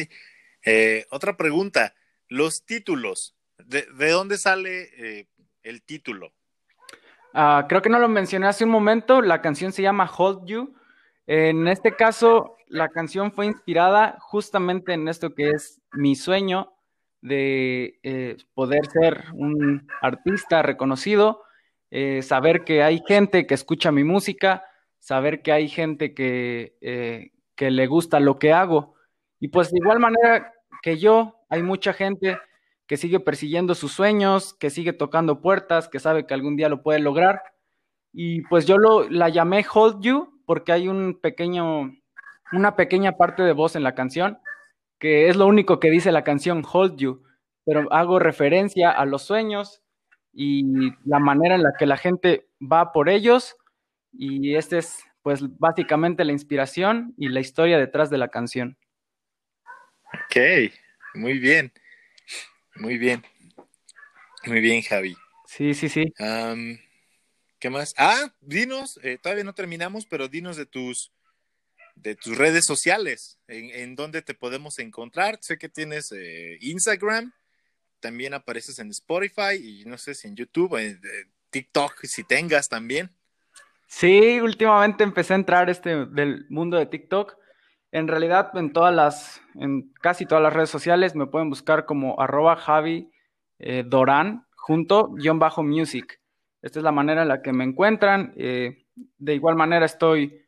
Eh, 0.65 1.07
otra 1.11 1.37
pregunta. 1.37 1.95
Los 2.31 2.65
títulos. 2.65 3.35
¿De, 3.59 3.85
dónde 4.11 4.39
sale 4.39 4.89
eh, 4.97 5.27
el 5.65 5.83
título? 5.83 6.33
Ah, 7.35 7.67
creo 7.69 7.83
que 7.83 7.91
no 7.91 7.99
lo 7.99 8.09
mencioné 8.09 8.47
hace 8.47 8.65
un 8.65 8.71
momento. 8.71 9.21
La 9.21 9.43
canción 9.43 9.73
se 9.73 9.83
llama 9.83 10.11
Hold 10.17 10.47
You. 10.47 10.75
En 11.27 11.67
este 11.67 11.97
caso, 11.97 12.57
la 12.69 12.89
canción 12.89 13.33
fue 13.33 13.47
inspirada 13.47 14.17
justamente 14.21 14.93
en 14.93 15.09
esto 15.09 15.35
que 15.35 15.51
es 15.51 15.81
mi 15.93 16.15
sueño 16.15 16.73
de 17.21 17.99
eh, 18.05 18.37
poder 18.55 18.87
ser 18.87 19.25
un 19.35 19.89
artista 20.01 20.63
reconocido, 20.63 21.43
eh, 21.91 22.23
saber 22.23 22.63
que 22.65 22.85
hay 22.85 23.03
gente 23.07 23.47
que 23.47 23.55
escucha 23.55 23.91
mi 23.91 24.05
música, 24.05 24.65
saber 25.01 25.43
que 25.43 25.51
hay 25.51 25.69
gente 25.69 26.15
que, 26.15 27.33
que 27.57 27.71
le 27.73 27.87
gusta 27.89 28.21
lo 28.21 28.39
que 28.39 28.53
hago. 28.53 28.95
Y 29.41 29.49
pues 29.49 29.73
de 29.73 29.79
igual 29.79 29.99
manera 29.99 30.55
que 30.81 30.97
yo, 30.97 31.40
hay 31.51 31.63
mucha 31.63 31.93
gente 31.93 32.39
que 32.87 32.97
sigue 32.97 33.21
persiguiendo 33.21 33.75
sus 33.75 33.93
sueños, 33.93 34.55
que 34.55 34.71
sigue 34.71 34.93
tocando 34.93 35.41
puertas, 35.41 35.89
que 35.89 36.01
sabe 36.01 36.27
que 36.27 36.35
algún 36.35 36.57
día 36.57 36.69
lo 36.69 36.83
puede 36.83 36.99
lograr. 36.99 37.43
Y 38.13 38.43
pues 38.43 38.67
yo 38.67 38.79
lo, 38.79 39.09
la 39.09 39.29
llamé 39.29 39.65
Hold 39.73 40.03
You 40.03 40.43
porque 40.47 40.73
hay 40.73 40.89
un 40.89 41.21
pequeño, 41.21 41.93
una 42.53 42.75
pequeña 42.75 43.13
parte 43.13 43.43
de 43.43 43.53
voz 43.53 43.77
en 43.77 43.85
la 43.85 43.95
canción 43.95 44.39
que 45.01 45.29
es 45.29 45.37
lo 45.37 45.47
único 45.47 45.81
que 45.81 45.91
dice 45.91 46.13
la 46.13 46.23
canción 46.23 46.63
Hold 46.71 46.99
You, 46.99 47.25
pero 47.65 47.93
hago 47.93 48.21
referencia 48.21 48.91
a 48.91 49.07
los 49.07 49.23
sueños 49.23 49.83
y 50.33 50.93
la 51.05 51.19
manera 51.19 51.57
en 51.57 51.63
la 51.65 51.73
que 51.77 51.87
la 51.87 51.97
gente 51.97 52.47
va 52.61 52.93
por 52.93 53.09
ellos 53.09 53.57
y 54.13 54.55
este 54.55 54.79
es 54.79 55.03
pues 55.23 55.41
básicamente 55.59 56.25
la 56.25 56.33
inspiración 56.33 57.15
y 57.17 57.29
la 57.29 57.41
historia 57.41 57.79
detrás 57.79 58.11
de 58.11 58.19
la 58.19 58.29
canción. 58.29 58.79
Ok, 60.13 60.73
muy 61.15 61.39
bien. 61.39 61.73
Muy 62.77 62.99
bien. 62.99 63.25
Muy 64.45 64.61
bien, 64.61 64.83
Javi. 64.83 65.17
Sí, 65.47 65.75
sí, 65.75 65.89
sí. 65.89 66.13
¿Qué 67.59 67.69
más? 67.69 67.95
Ah, 67.99 68.33
dinos, 68.41 68.99
eh, 69.03 69.19
todavía 69.21 69.45
no 69.45 69.55
terminamos, 69.55 70.07
pero 70.07 70.29
dinos 70.29 70.57
de 70.57 70.67
tus 70.67 71.13
de 71.97 72.15
tus 72.15 72.39
redes 72.39 72.65
sociales, 72.65 73.39
en, 73.47 73.95
dónde 73.95 74.23
te 74.23 74.33
podemos 74.33 74.79
encontrar. 74.79 75.39
Sé 75.43 75.59
que 75.59 75.69
tienes 75.69 76.13
eh, 76.13 76.57
Instagram, 76.63 77.33
también 78.01 78.33
apareces 78.33 78.79
en 78.79 78.91
Spotify 78.91 79.57
y 79.61 79.85
no 79.85 79.99
sé 79.99 80.15
si 80.15 80.29
en 80.29 80.37
YouTube, 80.37 80.77
en 80.77 80.93
eh, 80.93 81.27
TikTok, 81.51 82.05
si 82.05 82.25
tengas 82.25 82.69
también. 82.69 83.11
Sí, 83.87 84.41
últimamente 84.41 85.05
empecé 85.05 85.35
a 85.35 85.37
entrar 85.37 85.69
este 85.69 86.07
del 86.07 86.47
mundo 86.49 86.79
de 86.79 86.87
TikTok. 86.87 87.37
En 87.93 88.07
realidad, 88.07 88.57
en 88.57 88.73
todas 88.73 88.95
las, 88.95 89.43
en 89.55 89.93
casi 90.01 90.27
todas 90.27 90.43
las 90.43 90.53
redes 90.53 90.71
sociales 90.71 91.17
me 91.17 91.27
pueden 91.27 91.51
buscar 91.51 91.87
como 91.87 92.21
arroba 92.21 92.57
Javi 92.57 93.11
eh, 93.59 93.85
Dorán 93.87 94.47
junto 94.55 95.09
guion 95.13 95.39
bajo 95.39 95.63
music. 95.63 96.21
Esta 96.63 96.79
es 96.79 96.85
la 96.85 96.93
manera 96.93 97.23
en 97.23 97.29
la 97.29 97.43
que 97.43 97.53
me 97.53 97.65
encuentran. 97.65 98.33
Eh, 98.37 98.85
de 99.19 99.35
igual 99.35 99.57
manera 99.57 99.87
estoy 99.87 100.47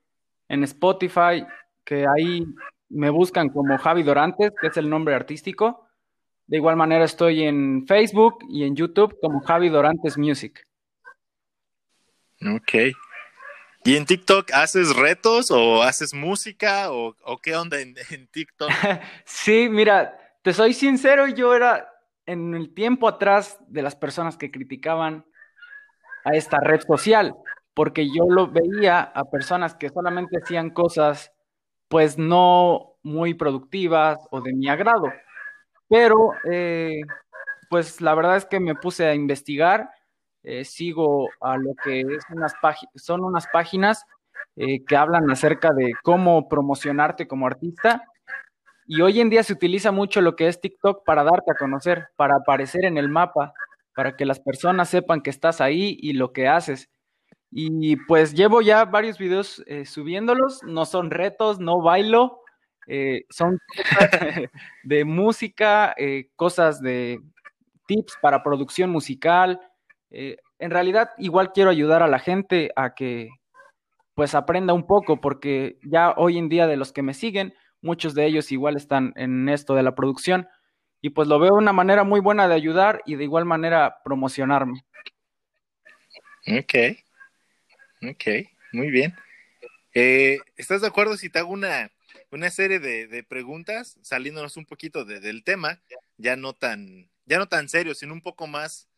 en 0.49 0.63
Spotify, 0.65 1.45
que 1.85 2.07
ahí 2.07 2.45
me 2.91 3.11
buscan 3.11 3.49
como 3.49 3.79
Javi 3.79 4.03
Dorantes, 4.03 4.53
que 4.61 4.69
es 4.69 4.77
el 4.77 4.89
nombre 4.89 5.15
artístico. 5.15 5.89
De 6.47 6.59
igual 6.59 6.77
manera 6.77 7.05
estoy 7.05 7.43
en 7.43 7.87
Facebook 7.87 8.39
y 8.49 8.65
en 8.65 8.77
YouTube 8.77 9.19
como 9.21 9.41
Javi 9.41 9.69
Dorantes 9.71 10.19
Music. 10.19 10.63
Ok. 12.43 12.95
¿Y 13.85 13.97
en 13.97 14.07
TikTok 14.07 14.53
haces 14.53 14.95
retos 14.95 15.51
o 15.51 15.83
haces 15.83 16.15
música 16.15 16.93
o, 16.93 17.15
qué 17.43 17.57
onda 17.57 17.81
en, 17.81 17.95
TikTok? 18.31 18.71
sí, 19.25 19.69
mira, 19.69 20.17
te 20.43 20.53
soy 20.53 20.73
sincero, 20.73 21.27
yo 21.27 21.55
era 21.55 21.89
en 22.27 22.55
el 22.55 22.73
tiempo 22.75 23.09
atrás 23.09 23.59
de 23.67 23.83
las 23.83 23.97
personas 23.97 24.37
que 24.37 24.53
criticaban 24.53 25.27
a 26.25 26.37
esta 26.37 26.61
red 26.61 26.81
social, 26.81 27.35
porque 27.75 28.07
yo 28.07 28.27
lo 28.29 28.47
veía 28.49 29.01
a 29.01 29.25
personas 29.25 29.75
que 29.75 29.89
solamente 29.89 30.39
hacían 30.41 30.71
cosas 30.71 31.33
pues 31.89 32.17
no 32.17 32.95
muy 33.03 33.35
productivas 33.35 34.19
o 34.31 34.41
de 34.41 34.55
mi 34.55 34.69
agrado. 34.69 35.13
Pero 35.89 36.33
eh, 36.51 37.01
pues 37.69 38.01
la 38.01 38.15
verdad 38.15 38.37
es 38.37 38.45
que 38.45 38.61
me 38.61 38.77
puse 38.77 39.07
a 39.07 39.15
investigar 39.15 39.91
eh, 40.45 40.65
sigo 40.65 41.29
a 41.41 41.57
lo 41.57 41.75
que 41.85 42.01
es 42.01 42.25
unas 42.31 42.53
son 42.97 43.25
unas 43.25 43.47
páginas 43.49 44.05
eh, 44.57 44.85
que 44.85 44.97
hablan 44.97 45.31
acerca 45.31 45.73
de 45.73 45.93
cómo 46.03 46.49
promocionarte 46.49 47.29
como 47.29 47.47
artista. 47.47 48.03
Y 48.87 49.01
hoy 49.03 49.21
en 49.21 49.31
día 49.31 49.45
se 49.45 49.53
utiliza 49.53 49.93
mucho 49.93 50.21
lo 50.21 50.35
que 50.35 50.49
es 50.49 50.61
TikTok 50.61 51.05
para 51.05 51.23
darte 51.23 51.53
a 51.53 51.55
conocer, 51.55 52.09
para 52.17 52.37
aparecer 52.37 52.85
en 52.85 52.99
el 52.99 53.09
mapa, 53.09 53.55
para 53.95 54.17
que 54.17 54.27
las 54.27 54.41
personas 54.41 54.89
sepan 54.89 55.23
que 55.23 55.31
estás 55.31 55.61
ahí 55.61 55.97
y 56.01 56.15
lo 56.15 56.33
que 56.33 56.49
haces. 56.49 56.91
Y 57.51 57.97
pues 57.97 58.35
llevo 58.35 58.63
ya 58.63 58.85
varios 58.85 59.19
videos 59.19 59.63
eh, 59.67 59.85
subiéndolos, 59.85 60.63
no 60.65 60.87
son 60.87 61.11
retos, 61.11 61.61
no 61.61 61.81
bailo, 61.83 62.41
son 63.31 63.59
de 64.83 65.05
música, 65.05 65.95
cosas 66.35 66.81
de 66.81 67.21
tips 67.87 68.19
para 68.21 68.43
producción 68.43 68.91
musical, 68.91 69.61
eh, 70.13 70.37
en 70.59 70.71
realidad, 70.71 71.11
igual 71.19 71.53
quiero 71.53 71.71
ayudar 71.71 72.03
a 72.03 72.09
la 72.09 72.19
gente 72.19 72.71
a 72.77 72.95
que 72.95 73.29
pues 74.15 74.35
aprenda 74.35 74.75
un 74.75 74.87
poco, 74.87 75.21
porque 75.21 75.79
ya 75.83 76.13
hoy 76.17 76.39
en 76.39 76.49
día 76.49 76.67
de 76.67 76.77
los 76.77 76.93
que 76.93 77.03
me 77.03 77.15
siguen, 77.15 77.55
muchos 77.81 78.15
de 78.15 78.27
ellos 78.27 78.53
igual 78.53 78.77
están 78.77 79.13
en 79.17 79.49
esto 79.49 79.75
de 79.75 79.83
la 79.83 79.95
producción 79.95 80.49
y 81.01 81.11
pues 81.11 81.29
lo 81.29 81.39
veo 81.39 81.55
una 81.55 81.73
manera 81.73 82.05
muy 82.05 82.21
buena 82.21 82.47
de 82.47 82.55
ayudar 82.55 83.03
y 83.07 83.17
de 83.17 83.25
igual 83.25 83.45
manera 83.45 83.97
promocionarme. 84.05 84.85
Ok, 86.47 86.75
ok, 88.03 88.25
muy 88.73 88.91
bien. 88.91 89.15
Eh, 89.95 90.39
¿Estás 90.57 90.83
de 90.83 90.87
acuerdo 90.87 91.17
si 91.17 91.31
te 91.31 91.39
hago 91.39 91.53
una 91.53 91.91
una 92.33 92.51
serie 92.51 92.81
de, 92.81 93.25
preguntas, 93.25 93.99
saliéndonos 94.03 94.57
un 94.57 94.65
poquito 94.65 95.05
del 95.05 95.45
tema, 95.45 95.83
ya 96.17 96.35
no 96.35 96.55
tan, 96.55 97.11
ya 97.27 97.39
no 97.39 97.47
tan 97.47 97.69
serio, 97.69 97.95
sino 97.95 98.15
un 98.15 98.23
poco 98.23 98.47
más, 98.47 98.89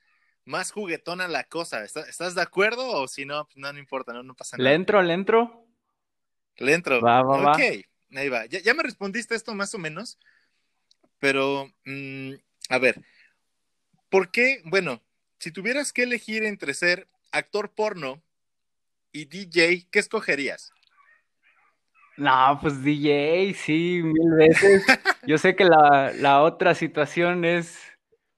más 0.44 0.72
juguetona 0.72 1.28
la 1.28 1.44
cosa. 1.44 1.84
¿Estás, 1.84 2.34
de 2.34 2.42
acuerdo? 2.42 2.88
O 2.88 3.08
si 3.08 3.24
no, 3.24 3.46
pues 3.46 3.56
no, 3.56 3.72
no 3.72 3.78
importa, 3.78 4.12
no, 4.12 4.22
no 4.22 4.34
pasa 4.34 4.56
nada. 4.56 4.68
¿Le 4.68 4.76
entro, 4.76 5.02
le 5.02 5.14
entro? 5.14 5.66
Le 6.56 6.74
entro. 6.74 7.00
Va, 7.00 7.22
va, 7.22 7.52
ok, 7.52 7.60
ahí 8.14 8.28
va. 8.28 8.46
Ya, 8.46 8.74
me 8.74 8.82
respondiste 8.82 9.34
esto 9.34 9.54
más 9.54 9.74
o 9.74 9.78
menos, 9.78 10.18
pero, 11.18 11.68
mm, 11.84 12.32
a 12.70 12.78
ver, 12.78 13.02
¿por 14.08 14.30
qué? 14.30 14.62
Bueno, 14.64 15.02
si 15.38 15.50
tuvieras 15.50 15.92
que 15.92 16.04
elegir 16.04 16.44
entre 16.44 16.74
ser 16.74 17.08
actor 17.32 17.72
porno 17.74 18.22
y 19.12 19.24
DJ, 19.24 19.86
¿qué 19.90 19.98
escogerías? 19.98 20.72
No, 22.16 22.58
pues 22.60 22.82
DJ, 22.82 23.54
sí, 23.54 24.00
mil 24.04 24.34
veces. 24.36 24.84
Yo 25.26 25.36
sé 25.38 25.56
que 25.56 25.64
la, 25.64 26.12
la 26.14 26.42
otra 26.42 26.74
situación 26.74 27.44
es 27.44 27.76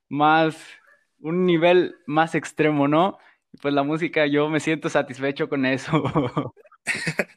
más, 0.09 0.57
un 1.21 1.47
nivel 1.47 1.97
más 2.07 2.35
extremo, 2.35 2.89
¿no? 2.89 3.19
Pues 3.61 3.73
la 3.75 3.83
música, 3.83 4.27
yo 4.27 4.49
me 4.49 4.61
siento 4.61 4.89
satisfecho 4.89 5.49
con 5.49 5.67
eso. 5.67 6.03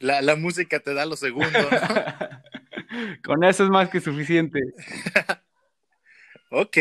La, 0.00 0.22
la 0.22 0.36
música 0.36 0.80
te 0.80 0.94
da 0.94 1.06
lo 1.06 1.16
segundo, 1.16 1.50
¿no? 1.50 1.68
con 3.24 3.42
eso 3.42 3.64
es 3.64 3.70
más 3.70 3.88
que 3.88 4.00
suficiente. 4.00 4.60
ok. 6.50 6.76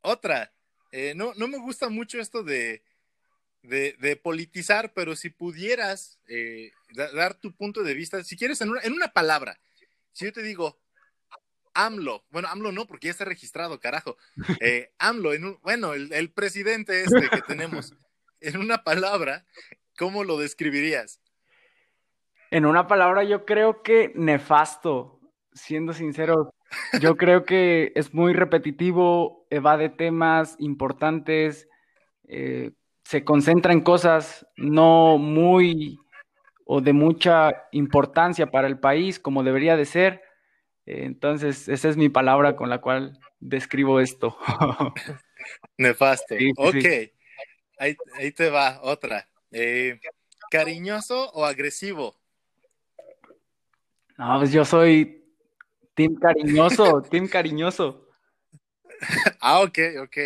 otra. 0.00 0.52
Eh, 0.92 1.12
no, 1.14 1.34
no 1.34 1.48
me 1.48 1.58
gusta 1.58 1.88
mucho 1.88 2.20
esto 2.20 2.42
de, 2.42 2.82
de, 3.62 4.20
politizar, 4.22 4.92
pero 4.94 5.16
si 5.16 5.30
pudieras 5.30 6.20
eh, 6.28 6.70
dar 6.94 7.34
tu 7.34 7.54
punto 7.54 7.82
de 7.82 7.94
vista, 7.94 8.22
si 8.22 8.36
quieres, 8.36 8.60
en 8.60 8.70
una, 8.70 8.80
en 8.82 8.92
una 8.92 9.08
palabra, 9.08 9.58
si 10.12 10.24
yo 10.26 10.32
te 10.32 10.42
digo 10.42 10.80
AMLO, 11.74 12.24
bueno, 12.30 12.48
AMLO 12.48 12.72
no, 12.72 12.86
porque 12.86 13.08
ya 13.08 13.10
está 13.10 13.24
registrado, 13.24 13.80
carajo. 13.80 14.16
Eh, 14.60 14.92
AMLO, 14.98 15.34
en 15.34 15.58
bueno, 15.62 15.94
el, 15.94 16.32
presidente 16.32 17.02
este 17.02 17.28
que 17.28 17.42
tenemos, 17.42 17.94
en 18.40 18.56
una 18.58 18.84
palabra, 18.84 19.44
¿cómo 19.98 20.24
lo 20.24 20.38
describirías? 20.38 21.20
En 22.50 22.66
una 22.66 22.86
palabra, 22.86 23.24
yo 23.24 23.44
creo 23.44 23.82
que 23.82 24.12
nefasto, 24.14 25.20
siendo 25.52 25.92
sincero. 25.92 26.54
Yo 27.00 27.16
creo 27.16 27.44
que 27.44 27.92
es 27.94 28.14
muy 28.14 28.32
repetitivo, 28.32 29.46
evade 29.50 29.88
temas 29.88 30.56
importantes, 30.58 31.68
eh, 32.28 32.72
se 33.04 33.24
concentra 33.24 33.72
en 33.72 33.80
cosas 33.80 34.46
no 34.56 35.18
muy 35.18 35.98
o 36.64 36.80
de 36.80 36.92
mucha 36.92 37.66
importancia 37.72 38.50
para 38.50 38.66
el 38.66 38.78
país 38.78 39.18
como 39.20 39.42
debería 39.42 39.76
de 39.76 39.84
ser. 39.84 40.22
Entonces, 40.86 41.68
esa 41.68 41.88
es 41.88 41.96
mi 41.96 42.08
palabra 42.08 42.56
con 42.56 42.68
la 42.68 42.80
cual 42.80 43.18
describo 43.40 44.00
esto. 44.00 44.36
Nefasto. 45.78 46.34
ok. 46.56 47.10
Ahí, 47.78 48.32
te 48.32 48.50
va 48.50 48.80
otra. 48.82 49.28
Eh, 49.50 49.98
¿Cariñoso 50.50 51.30
o 51.32 51.44
agresivo? 51.44 52.16
No, 54.16 54.38
pues 54.38 54.52
yo 54.52 54.64
soy 54.64 55.24
team 55.94 56.14
cariñoso, 56.16 57.02
team 57.10 57.26
cariñoso. 57.26 58.08
ah, 59.40 59.60
ok, 59.60 59.78
ok 60.02 60.16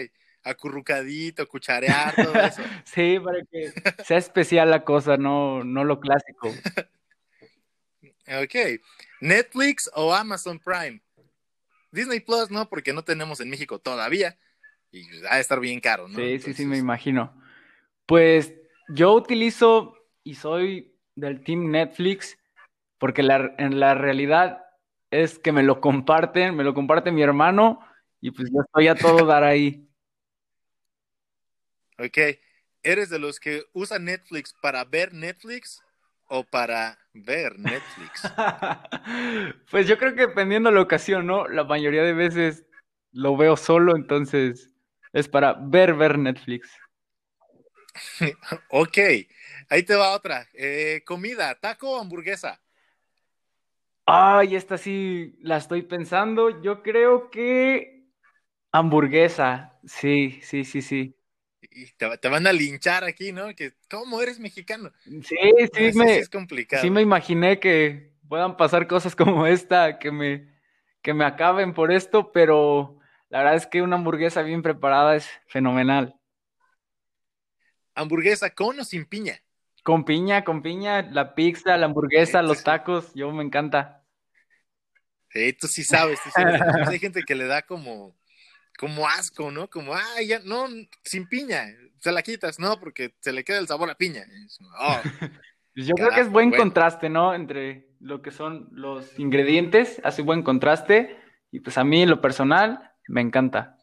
acurrucadito, 0.48 1.46
cucharear, 1.46 2.14
todo 2.14 2.34
eso. 2.34 2.62
sí, 2.84 3.18
para 3.20 3.44
que 3.44 3.72
sea 4.04 4.18
especial 4.18 4.70
la 4.70 4.84
cosa, 4.84 5.16
no, 5.16 5.64
no 5.64 5.84
lo 5.84 6.00
clásico. 6.00 6.48
ok. 8.26 8.80
¿Netflix 9.20 9.90
o 9.94 10.14
Amazon 10.14 10.58
Prime? 10.58 11.00
Disney 11.90 12.20
Plus 12.20 12.50
no, 12.50 12.68
porque 12.68 12.92
no 12.92 13.02
tenemos 13.02 13.40
en 13.40 13.50
México 13.50 13.78
todavía. 13.78 14.38
Y 14.90 15.20
va 15.20 15.34
a 15.34 15.40
estar 15.40 15.60
bien 15.60 15.80
caro, 15.80 16.08
¿no? 16.08 16.18
Sí, 16.18 16.38
sí, 16.38 16.54
sí, 16.54 16.64
me 16.64 16.78
imagino. 16.78 17.40
Pues 18.06 18.54
yo 18.88 19.12
utilizo 19.12 19.96
y 20.24 20.34
soy 20.34 20.94
del 21.14 21.42
team 21.44 21.70
Netflix 21.70 22.38
porque 22.98 23.22
en 23.22 23.80
la 23.80 23.94
realidad 23.94 24.64
es 25.10 25.38
que 25.38 25.52
me 25.52 25.62
lo 25.62 25.80
comparten, 25.80 26.56
me 26.56 26.64
lo 26.64 26.74
comparte 26.74 27.12
mi 27.12 27.22
hermano 27.22 27.80
y 28.20 28.30
pues 28.30 28.50
yo 28.50 28.60
estoy 28.62 28.88
a 28.88 28.94
todo 28.94 29.26
dar 29.26 29.44
ahí. 29.44 29.84
Ok, 31.98 32.16
¿eres 32.84 33.10
de 33.10 33.18
los 33.18 33.40
que 33.40 33.64
usan 33.72 34.04
Netflix 34.04 34.54
para 34.62 34.84
ver 34.84 35.12
Netflix 35.12 35.82
o 36.28 36.44
para 36.44 36.98
ver 37.12 37.58
Netflix? 37.58 38.22
pues 39.70 39.86
yo 39.86 39.98
creo 39.98 40.14
que 40.14 40.28
dependiendo 40.28 40.70
de 40.70 40.76
la 40.76 40.82
ocasión, 40.82 41.26
¿no? 41.26 41.48
La 41.48 41.64
mayoría 41.64 42.02
de 42.02 42.12
veces 42.12 42.64
lo 43.12 43.36
veo 43.36 43.56
solo, 43.56 43.96
entonces 43.96 44.74
es 45.12 45.28
para 45.28 45.54
ver, 45.54 45.94
ver 45.94 46.18
Netflix. 46.18 46.70
ok, 48.70 48.98
ahí 49.70 49.82
te 49.82 49.94
va 49.96 50.14
otra. 50.14 50.46
Eh, 50.52 51.02
comida, 51.04 51.54
taco 51.58 51.92
o 51.92 52.00
hamburguesa. 52.00 52.60
Ay, 54.06 54.56
esta 54.56 54.78
sí 54.78 55.36
la 55.40 55.56
estoy 55.56 55.82
pensando. 55.82 56.62
Yo 56.62 56.82
creo 56.82 57.30
que 57.30 58.06
hamburguesa. 58.72 59.78
Sí, 59.84 60.40
sí, 60.42 60.64
sí, 60.64 60.80
sí 60.82 61.17
te, 61.96 62.28
van 62.28 62.46
a 62.46 62.52
linchar 62.52 63.04
aquí, 63.04 63.32
¿no? 63.32 63.54
Que, 63.54 63.72
¿cómo 63.90 64.20
eres 64.20 64.38
mexicano? 64.38 64.90
Sí, 65.04 65.36
sí, 65.74 65.90
me, 65.94 66.18
es 66.18 66.28
complicado. 66.28 66.82
sí 66.82 66.90
me 66.90 67.02
imaginé 67.02 67.60
que 67.60 68.12
puedan 68.28 68.56
pasar 68.56 68.86
cosas 68.86 69.14
como 69.16 69.46
esta, 69.46 69.98
que 69.98 70.10
me, 70.10 70.48
que 71.02 71.14
me 71.14 71.24
acaben 71.24 71.74
por 71.74 71.92
esto, 71.92 72.32
pero 72.32 72.98
la 73.28 73.38
verdad 73.38 73.56
es 73.56 73.66
que 73.66 73.82
una 73.82 73.96
hamburguesa 73.96 74.42
bien 74.42 74.62
preparada 74.62 75.16
es 75.16 75.28
fenomenal. 75.46 76.14
¿Hamburguesa 77.94 78.50
con 78.50 78.78
o 78.78 78.84
sin 78.84 79.06
piña? 79.06 79.42
Con 79.82 80.04
piña, 80.04 80.44
con 80.44 80.62
piña, 80.62 81.02
la 81.02 81.34
pizza, 81.34 81.76
la 81.76 81.86
hamburguesa, 81.86 82.42
los 82.42 82.62
tacos, 82.62 83.12
yo 83.14 83.32
me 83.32 83.42
encanta. 83.42 84.04
Sí, 85.30 85.52
tú 85.52 85.66
sí 85.66 85.82
sabes, 85.84 86.20
tú 86.22 86.30
sabes. 86.30 86.60
Hay 86.88 86.98
gente 86.98 87.22
que 87.22 87.34
le 87.34 87.46
da 87.46 87.62
como 87.62 88.16
como 88.78 89.08
asco, 89.08 89.50
¿no? 89.50 89.68
Como, 89.68 89.92
ah, 89.94 90.22
ya, 90.24 90.38
no, 90.44 90.68
sin 91.02 91.28
piña, 91.28 91.66
se 91.98 92.12
la 92.12 92.22
quitas, 92.22 92.60
no, 92.60 92.78
porque 92.78 93.14
se 93.20 93.32
le 93.32 93.42
queda 93.44 93.58
el 93.58 93.66
sabor 93.66 93.90
a 93.90 93.96
piña. 93.96 94.24
Oh, 94.78 95.00
yo 95.74 95.94
creo 95.96 96.10
que 96.10 96.20
es 96.20 96.30
buen 96.30 96.52
contraste, 96.52 97.08
¿no? 97.08 97.34
Entre 97.34 97.88
lo 98.00 98.22
que 98.22 98.30
son 98.30 98.68
los 98.70 99.18
ingredientes, 99.18 100.00
hace 100.04 100.22
buen 100.22 100.42
contraste, 100.42 101.18
y 101.50 101.58
pues 101.60 101.76
a 101.76 101.84
mí, 101.84 102.02
en 102.02 102.10
lo 102.10 102.20
personal, 102.20 102.92
me 103.08 103.20
encanta. 103.20 103.76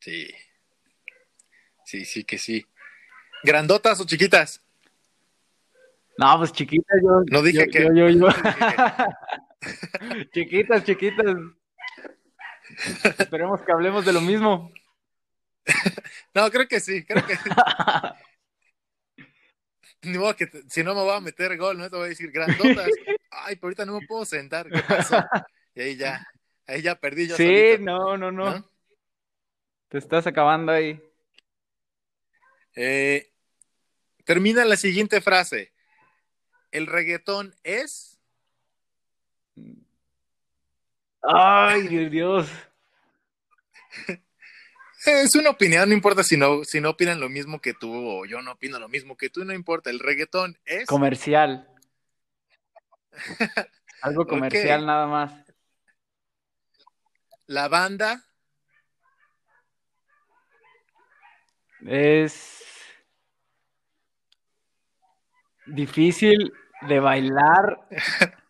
Sí. 0.00 0.28
Sí, 1.84 2.04
sí 2.04 2.24
que 2.24 2.38
sí. 2.38 2.66
¿Grandotas 3.44 4.00
o 4.00 4.04
chiquitas? 4.04 4.64
No, 6.18 6.38
pues 6.38 6.52
chiquitas, 6.52 7.00
yo. 7.02 7.22
No 7.30 7.42
dije 7.42 7.68
que. 7.68 7.86
chiquitas, 10.32 10.84
chiquitas. 10.84 11.36
Esperemos 13.18 13.60
que 13.62 13.72
hablemos 13.72 14.04
de 14.04 14.12
lo 14.12 14.20
mismo. 14.20 14.72
no, 16.34 16.50
creo 16.50 16.66
que 16.66 16.80
sí, 16.80 17.04
creo 17.04 17.24
que 17.26 17.36
sí. 17.36 17.50
Ni 20.02 20.16
modo 20.16 20.36
que 20.36 20.48
si 20.68 20.84
no 20.84 20.94
me 20.94 21.02
voy 21.02 21.16
a 21.16 21.20
meter 21.20 21.56
gol, 21.56 21.76
no 21.76 21.90
te 21.90 21.96
voy 21.96 22.06
a 22.06 22.08
decir 22.10 22.30
grandotas. 22.30 22.88
Ay, 23.30 23.56
pero 23.56 23.66
ahorita 23.66 23.84
no 23.84 23.98
me 23.98 24.06
puedo 24.06 24.24
sentar. 24.24 24.68
¿Qué 24.68 24.80
pasó? 24.82 25.24
Y 25.74 25.80
ahí 25.80 25.96
ya, 25.96 26.24
ahí 26.66 26.82
ya 26.82 26.94
perdí 26.94 27.26
yo. 27.26 27.36
Sí, 27.36 27.76
no, 27.80 28.16
no, 28.16 28.30
no, 28.30 28.70
Te 29.88 29.98
estás 29.98 30.26
acabando 30.26 30.72
ahí. 30.72 31.00
Eh, 32.74 33.32
termina 34.24 34.64
la 34.64 34.76
siguiente 34.76 35.20
frase. 35.20 35.72
El 36.70 36.86
reggaetón 36.86 37.54
es. 37.64 38.20
Ay, 41.22 42.08
Dios. 42.08 42.48
Es 45.04 45.36
una 45.36 45.50
opinión, 45.50 45.88
no 45.88 45.94
importa 45.94 46.24
si 46.24 46.36
no, 46.36 46.64
si 46.64 46.80
no 46.80 46.90
opinan 46.90 47.20
lo 47.20 47.28
mismo 47.28 47.60
que 47.60 47.72
tú 47.72 47.92
o 47.94 48.26
yo 48.26 48.42
no 48.42 48.52
opino 48.52 48.80
lo 48.80 48.88
mismo 48.88 49.16
que 49.16 49.30
tú, 49.30 49.44
no 49.44 49.54
importa. 49.54 49.90
El 49.90 50.00
reggaetón 50.00 50.58
es. 50.64 50.86
Comercial. 50.86 51.68
Algo 54.02 54.26
comercial 54.26 54.84
nada 54.84 55.06
más. 55.06 55.32
La 57.46 57.68
banda. 57.68 58.24
Es 61.86 62.64
difícil 65.66 66.52
de 66.88 67.00
bailar 67.00 67.88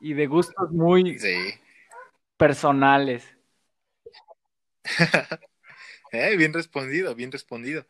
y 0.00 0.12
de 0.12 0.26
gustos 0.26 0.70
muy 0.70 1.18
personales. 2.36 3.33
Eh, 6.12 6.36
bien 6.36 6.52
respondido, 6.52 7.12
bien 7.16 7.32
respondido. 7.32 7.84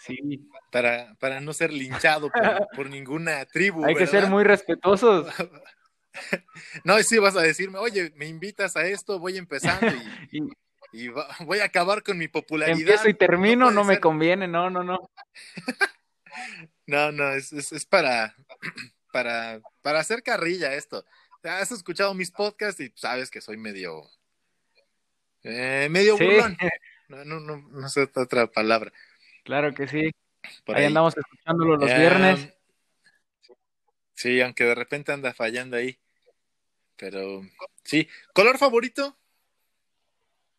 Sí. 0.00 0.48
Para, 0.72 1.14
para 1.18 1.40
no 1.40 1.52
ser 1.52 1.70
linchado 1.72 2.30
por, 2.30 2.40
por 2.74 2.88
ninguna 2.88 3.44
tribu. 3.44 3.84
Hay 3.84 3.94
que 3.94 4.06
ser 4.06 4.28
muy 4.28 4.44
respetuosos. 4.44 5.26
no, 6.84 6.98
sí 7.02 7.18
vas 7.18 7.36
a 7.36 7.42
decirme, 7.42 7.78
oye, 7.78 8.12
me 8.16 8.26
invitas 8.26 8.76
a 8.76 8.86
esto, 8.86 9.18
voy 9.18 9.36
empezando 9.36 9.86
y, 10.30 10.48
y... 10.92 11.08
voy 11.40 11.58
a 11.58 11.64
acabar 11.64 12.02
con 12.02 12.18
mi 12.18 12.28
popularidad. 12.28 12.78
Empiezo 12.78 13.08
y 13.08 13.14
termino, 13.14 13.70
no, 13.70 13.84
me 13.84 14.00
conviene, 14.00 14.48
no, 14.48 14.70
no, 14.70 14.82
no. 14.82 15.10
no, 16.86 17.12
no, 17.12 17.32
es, 17.32 17.52
es, 17.52 17.72
es, 17.72 17.84
para, 17.84 18.34
para, 19.12 19.60
para 19.82 20.00
hacer 20.00 20.22
carrilla 20.22 20.74
esto. 20.74 21.04
Has 21.42 21.70
escuchado 21.70 22.14
mis 22.14 22.30
podcasts 22.30 22.80
y 22.80 22.92
sabes 22.96 23.30
que 23.30 23.40
soy 23.40 23.56
medio, 23.56 24.02
eh, 25.46 25.88
medio 25.90 26.16
burlón. 26.16 26.56
No, 27.08 27.24
no, 27.24 27.38
no, 27.38 27.58
no 27.58 27.88
sé 27.88 28.10
otra 28.16 28.48
palabra. 28.48 28.92
Claro 29.44 29.72
que 29.72 29.86
sí. 29.86 30.10
ahí, 30.66 30.86
andamos 30.86 31.16
escuchándolo 31.16 31.76
los 31.76 31.86
viernes. 31.86 32.52
Sí, 34.12 34.40
aunque 34.40 34.64
de 34.64 34.74
repente 34.74 35.12
anda 35.12 35.32
fallando 35.32 35.76
ahí. 35.76 36.00
Pero 36.96 37.42
sí. 37.84 38.08
¿Color 38.32 38.58
favorito? 38.58 39.16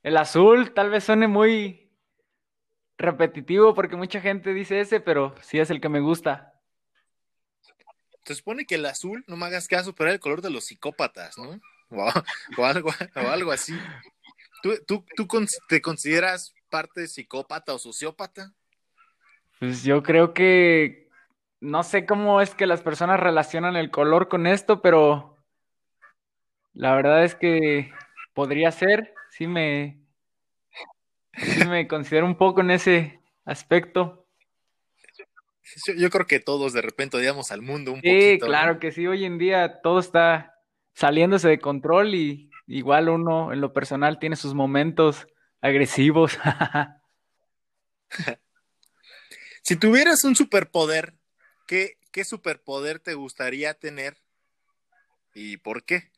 El 0.03 0.15
azul, 0.15 0.73
tal 0.73 0.89
vez 0.89 1.03
suene 1.03 1.27
muy 1.27 1.91
repetitivo 2.97 3.73
porque 3.73 3.97
mucha 3.97 4.21
gente 4.21 4.53
dice 4.53 4.79
ese, 4.79 5.01
pero 5.01 5.35
sí 5.41 5.59
es 5.59 5.69
el 5.69 5.81
que 5.81 5.89
me 5.89 5.99
gusta. 5.99 6.53
Se 8.23 8.35
supone 8.35 8.65
que 8.65 8.75
el 8.75 8.85
azul, 8.85 9.25
no 9.27 9.35
me 9.35 9.47
hagas 9.47 9.67
caso, 9.67 9.93
pero 9.93 10.09
es 10.09 10.13
el 10.13 10.19
color 10.21 10.41
de 10.41 10.49
los 10.49 10.65
psicópatas, 10.65 11.37
¿no? 11.37 11.59
O, 11.89 12.65
algo, 12.65 12.89
o 13.15 13.19
algo 13.19 13.51
así. 13.51 13.77
¿Tú, 14.61 14.73
tú, 14.85 15.05
tú 15.15 15.27
te 15.67 15.81
consideras 15.81 16.53
parte 16.69 17.01
de 17.01 17.07
psicópata 17.07 17.73
o 17.73 17.79
sociópata? 17.79 18.53
Pues 19.59 19.83
yo 19.83 20.03
creo 20.03 20.33
que 20.33 21.09
no 21.59 21.83
sé 21.83 22.05
cómo 22.05 22.41
es 22.41 22.53
que 22.53 22.67
las 22.67 22.81
personas 22.81 23.19
relacionan 23.19 23.75
el 23.75 23.89
color 23.89 24.27
con 24.27 24.45
esto, 24.45 24.81
pero 24.81 25.37
la 26.73 26.95
verdad 26.95 27.23
es 27.23 27.35
que 27.35 27.91
podría 28.33 28.71
ser, 28.71 29.13
sí 29.31 29.47
me, 29.47 29.99
sí 31.33 31.65
me 31.65 31.87
considero 31.87 32.25
un 32.25 32.37
poco 32.37 32.61
en 32.61 32.71
ese 32.71 33.19
aspecto. 33.45 34.27
Yo, 35.97 36.09
creo 36.09 36.25
que 36.27 36.39
todos 36.39 36.71
de 36.71 36.81
repente 36.81 37.17
odiamos 37.17 37.51
al 37.51 37.61
mundo 37.61 37.91
un 37.91 38.01
sí, 38.01 38.07
poquito. 38.07 38.45
Sí, 38.45 38.49
claro 38.49 38.79
que 38.79 38.91
sí, 38.91 39.05
hoy 39.05 39.25
en 39.25 39.37
día 39.37 39.81
todo 39.81 39.99
está 39.99 40.55
saliéndose 40.93 41.49
de 41.49 41.59
control 41.59 42.15
y 42.15 42.49
igual 42.67 43.09
uno 43.09 43.51
en 43.53 43.61
lo 43.61 43.73
personal 43.73 44.19
tiene 44.19 44.35
sus 44.35 44.53
momentos 44.53 45.27
agresivos. 45.61 46.37
Si 49.67 49.75
tuvieras 49.75 50.23
un 50.23 50.33
superpoder, 50.33 51.13
¿qué, 51.67 51.97
¿qué 52.13 52.23
superpoder 52.23 52.99
te 52.99 53.15
gustaría 53.15 53.73
tener 53.73 54.15
y 55.35 55.57
por 55.57 55.83
qué? 55.83 56.09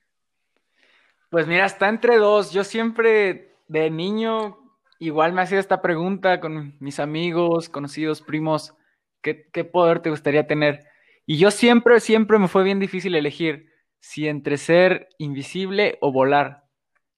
Pues 1.31 1.47
mira, 1.47 1.65
está 1.65 1.89
entre 1.89 2.17
dos. 2.17 2.51
Yo 2.51 2.63
siempre 2.63 3.55
de 3.67 3.89
niño 3.89 4.59
igual 4.99 5.33
me 5.33 5.41
hacía 5.41 5.59
esta 5.59 5.81
pregunta 5.81 6.39
con 6.39 6.75
mis 6.79 6.99
amigos, 6.99 7.69
conocidos, 7.69 8.21
primos, 8.21 8.75
¿qué, 9.23 9.49
¿qué, 9.51 9.63
poder 9.63 10.01
te 10.01 10.11
gustaría 10.11 10.45
tener? 10.45 10.85
Y 11.25 11.39
yo 11.39 11.49
siempre, 11.49 11.99
siempre 12.01 12.37
me 12.37 12.49
fue 12.49 12.63
bien 12.63 12.79
difícil 12.79 13.15
elegir 13.15 13.68
si 13.99 14.27
entre 14.27 14.57
ser 14.57 15.09
invisible 15.17 15.97
o 16.01 16.11
volar. 16.11 16.65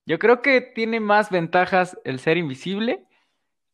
Yo 0.05 0.19
creo 0.19 0.41
que 0.41 0.61
tiene 0.61 0.99
más 0.99 1.29
ventajas 1.29 1.97
el 2.03 2.19
ser 2.19 2.37
invisible, 2.37 3.05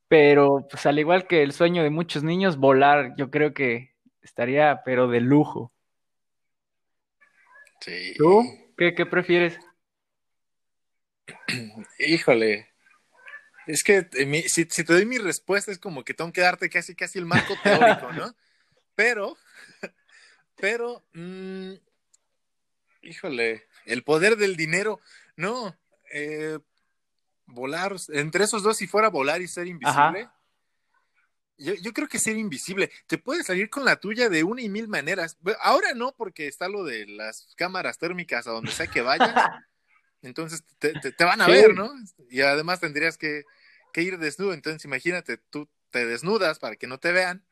pero 0.07 0.67
pues 0.69 0.85
al 0.85 0.99
igual 0.99 1.27
que 1.27 1.43
el 1.43 1.53
sueño 1.53 1.83
de 1.83 1.89
muchos 1.89 2.23
niños, 2.23 2.57
volar 2.57 3.13
yo 3.17 3.29
creo 3.31 3.53
que 3.53 3.95
estaría, 4.21 4.81
pero 4.83 5.07
de 5.07 5.21
lujo. 5.21 5.71
Sí. 7.81 8.13
¿Tú 8.17 8.43
qué, 8.77 8.93
qué 8.93 9.05
prefieres? 9.05 9.59
Híjole. 11.99 12.69
Es 13.67 13.83
que 13.83 14.07
eh, 14.13 14.43
si, 14.47 14.65
si, 14.69 14.83
te 14.83 14.93
doy 14.93 15.05
mi 15.05 15.17
respuesta 15.17 15.71
es 15.71 15.79
como 15.79 16.03
que 16.03 16.13
tengo 16.13 16.31
que 16.31 16.41
darte 16.41 16.69
casi 16.69 16.95
casi 16.95 17.19
el 17.19 17.25
marco 17.25 17.53
teórico, 17.61 18.11
¿no? 18.13 18.33
Pero, 18.95 19.37
pero, 20.59 21.03
mmm, 21.13 21.73
híjole, 23.07 23.67
el 23.85 24.03
poder 24.03 24.35
del 24.35 24.55
dinero, 24.55 24.99
no, 25.35 25.75
eh, 26.11 26.59
volar, 27.45 27.95
entre 28.09 28.43
esos 28.43 28.63
dos, 28.63 28.77
si 28.77 28.87
fuera 28.87 29.09
volar 29.09 29.41
y 29.41 29.47
ser 29.47 29.67
invisible, 29.67 30.29
yo, 31.59 31.73
yo, 31.75 31.91
creo 31.91 32.07
que 32.07 32.19
ser 32.19 32.37
invisible, 32.37 32.91
te 33.07 33.17
puedes 33.17 33.47
salir 33.47 33.69
con 33.69 33.83
la 33.83 33.95
tuya 33.95 34.29
de 34.29 34.43
una 34.43 34.61
y 34.61 34.69
mil 34.69 34.87
maneras. 34.87 35.37
Ahora 35.61 35.95
no, 35.95 36.13
porque 36.15 36.47
está 36.47 36.67
lo 36.67 36.83
de 36.83 37.07
las 37.07 37.53
cámaras 37.55 37.97
térmicas 37.97 38.45
a 38.45 38.51
donde 38.51 38.71
sea 38.71 38.85
que 38.85 39.01
vayas. 39.01 39.33
Entonces 40.21 40.63
te, 40.77 40.93
te, 40.93 41.11
te 41.11 41.23
van 41.23 41.41
a 41.41 41.45
sí. 41.45 41.51
ver, 41.51 41.73
¿no? 41.73 41.91
Y 42.29 42.41
además 42.41 42.79
tendrías 42.79 43.17
que, 43.17 43.43
que, 43.91 44.03
ir 44.03 44.19
desnudo. 44.19 44.53
Entonces 44.53 44.85
imagínate, 44.85 45.37
tú 45.37 45.67
te 45.89 46.05
desnudas 46.05 46.59
para 46.59 46.75
que 46.75 46.85
no 46.85 46.99
te 46.99 47.11
vean. 47.11 47.43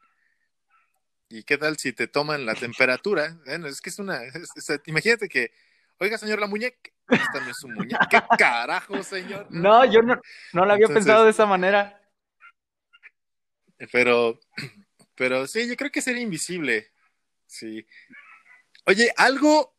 ¿Y 1.29 1.43
qué 1.43 1.57
tal 1.57 1.77
si 1.77 1.93
te 1.93 2.07
toman 2.07 2.45
la 2.45 2.53
temperatura? 2.55 3.37
Bueno, 3.45 3.67
es 3.67 3.81
que 3.81 3.89
es 3.89 3.99
una... 3.99 4.23
Es, 4.23 4.35
es, 4.55 4.81
imagínate 4.85 5.27
que, 5.27 5.51
oiga, 5.99 6.17
señor, 6.17 6.39
la 6.39 6.47
muñeca... 6.47 6.91
Esta 7.07 7.39
no 7.39 7.51
es 7.51 7.57
su 7.57 7.67
muñeca. 7.67 8.07
¿Qué 8.09 8.19
carajo, 8.37 9.03
señor? 9.03 9.47
No, 9.49 9.85
yo 9.85 10.01
no, 10.01 10.19
no 10.53 10.65
la 10.65 10.73
había 10.73 10.87
Entonces, 10.87 11.05
pensado 11.05 11.25
de 11.25 11.31
esa 11.31 11.45
manera. 11.45 12.01
Pero, 13.91 14.39
pero 15.15 15.47
sí, 15.47 15.67
yo 15.67 15.75
creo 15.75 15.91
que 15.91 16.01
sería 16.01 16.21
invisible. 16.21 16.91
Sí. 17.45 17.85
Oye, 18.85 19.11
algo, 19.17 19.75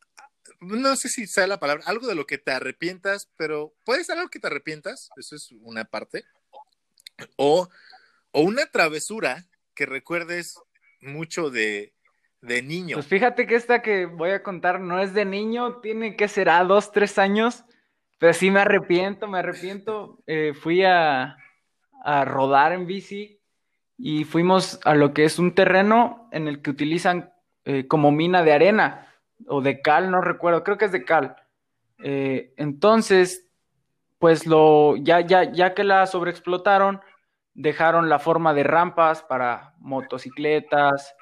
no 0.59 0.95
sé 0.95 1.09
si 1.09 1.27
sea 1.27 1.47
la 1.47 1.59
palabra, 1.59 1.83
algo 1.85 2.07
de 2.07 2.15
lo 2.15 2.25
que 2.25 2.37
te 2.37 2.51
arrepientas, 2.51 3.29
pero 3.35 3.73
puede 3.85 4.03
ser 4.03 4.17
algo 4.17 4.29
que 4.29 4.39
te 4.39 4.47
arrepientas, 4.47 5.09
eso 5.17 5.35
es 5.35 5.51
una 5.61 5.85
parte. 5.85 6.25
O, 7.35 7.69
o 8.31 8.41
una 8.41 8.65
travesura 8.67 9.45
que 9.73 9.85
recuerdes 9.85 10.55
mucho 11.01 11.49
de, 11.49 11.93
de 12.41 12.61
niño. 12.61 12.95
Pues 12.95 13.07
fíjate 13.07 13.47
que 13.47 13.55
esta 13.55 13.81
que 13.81 14.05
voy 14.05 14.31
a 14.31 14.43
contar 14.43 14.79
no 14.79 14.99
es 14.99 15.13
de 15.13 15.25
niño, 15.25 15.77
tiene 15.77 16.15
que 16.15 16.27
ser 16.27 16.49
a 16.49 16.63
dos, 16.63 16.91
tres 16.91 17.17
años, 17.17 17.63
pero 18.19 18.33
sí 18.33 18.51
me 18.51 18.61
arrepiento, 18.61 19.27
me 19.27 19.39
arrepiento. 19.39 20.19
Eh, 20.27 20.53
fui 20.53 20.83
a, 20.83 21.37
a 22.03 22.25
rodar 22.25 22.71
en 22.71 22.87
bici 22.87 23.39
y 23.97 24.23
fuimos 24.23 24.79
a 24.85 24.95
lo 24.95 25.13
que 25.13 25.25
es 25.25 25.39
un 25.39 25.53
terreno 25.53 26.29
en 26.31 26.47
el 26.47 26.61
que 26.61 26.69
utilizan 26.69 27.31
eh, 27.65 27.87
como 27.87 28.11
mina 28.11 28.43
de 28.43 28.53
arena 28.53 29.07
o 29.47 29.61
de 29.61 29.81
cal, 29.81 30.09
no 30.09 30.21
recuerdo, 30.21 30.63
creo 30.63 30.77
que 30.77 30.85
es 30.85 30.91
de 30.91 31.03
cal. 31.03 31.35
Eh, 31.99 32.53
entonces, 32.57 33.47
pues 34.19 34.47
lo, 34.47 34.95
ya, 34.97 35.21
ya, 35.21 35.51
ya 35.51 35.73
que 35.73 35.83
la 35.83 36.05
sobreexplotaron, 36.07 37.01
dejaron 37.57 38.07
la 38.07 38.19
forma 38.19 38.53
de 38.53 38.63
rampas 38.63 39.23
para 39.23 39.73
motocicletas, 39.79 41.15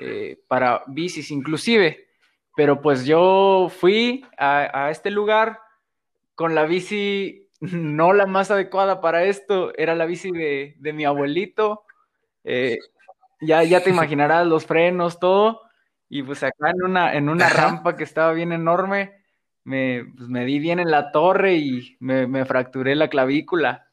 eh, 0.00 0.40
para 0.48 0.82
bicis 0.88 1.30
inclusive. 1.30 2.08
Pero 2.56 2.80
pues 2.80 3.04
yo 3.06 3.70
fui 3.70 4.26
a, 4.36 4.86
a 4.86 4.90
este 4.90 5.10
lugar 5.10 5.60
con 6.34 6.54
la 6.54 6.64
bici 6.64 7.48
no 7.60 8.12
la 8.12 8.26
más 8.26 8.50
adecuada 8.50 9.00
para 9.00 9.24
esto, 9.24 9.72
era 9.76 9.94
la 9.94 10.06
bici 10.06 10.32
de, 10.32 10.74
de 10.78 10.92
mi 10.92 11.04
abuelito. 11.04 11.84
Eh, 12.42 12.78
ya, 13.40 13.62
ya 13.64 13.82
te 13.82 13.90
imaginarás 13.90 14.46
los 14.46 14.66
frenos, 14.66 15.20
todo. 15.20 15.62
Y 16.08 16.22
pues 16.22 16.42
acá 16.42 16.70
en 16.70 16.82
una, 16.82 17.14
en 17.14 17.28
una 17.28 17.48
rampa 17.48 17.96
que 17.96 18.04
estaba 18.04 18.32
bien 18.32 18.52
enorme, 18.52 19.22
me, 19.64 20.04
pues 20.16 20.28
me 20.28 20.44
di 20.44 20.58
bien 20.58 20.80
en 20.80 20.90
la 20.90 21.12
torre 21.12 21.54
y 21.54 21.96
me, 22.00 22.26
me 22.26 22.44
fracturé 22.44 22.96
la 22.96 23.08
clavícula. 23.08 23.91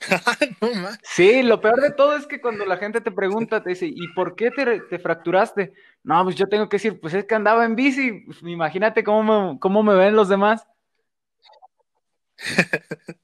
no, 0.60 0.88
sí, 1.02 1.42
lo 1.42 1.60
peor 1.60 1.80
de 1.80 1.90
todo 1.90 2.16
es 2.16 2.26
que 2.26 2.40
cuando 2.40 2.64
la 2.66 2.76
gente 2.76 3.00
te 3.00 3.10
pregunta, 3.10 3.62
te 3.62 3.70
dice, 3.70 3.86
¿y 3.86 4.08
por 4.14 4.36
qué 4.36 4.50
te, 4.50 4.80
te 4.80 4.98
fracturaste? 4.98 5.72
No, 6.02 6.22
pues 6.24 6.36
yo 6.36 6.46
tengo 6.46 6.68
que 6.68 6.76
decir, 6.76 7.00
pues 7.00 7.14
es 7.14 7.24
que 7.24 7.34
andaba 7.34 7.64
en 7.64 7.76
bici, 7.76 8.24
pues 8.26 8.42
imagínate 8.42 9.02
cómo 9.02 9.52
me, 9.52 9.58
cómo 9.58 9.82
me 9.82 9.94
ven 9.94 10.14
los 10.14 10.28
demás. 10.28 10.66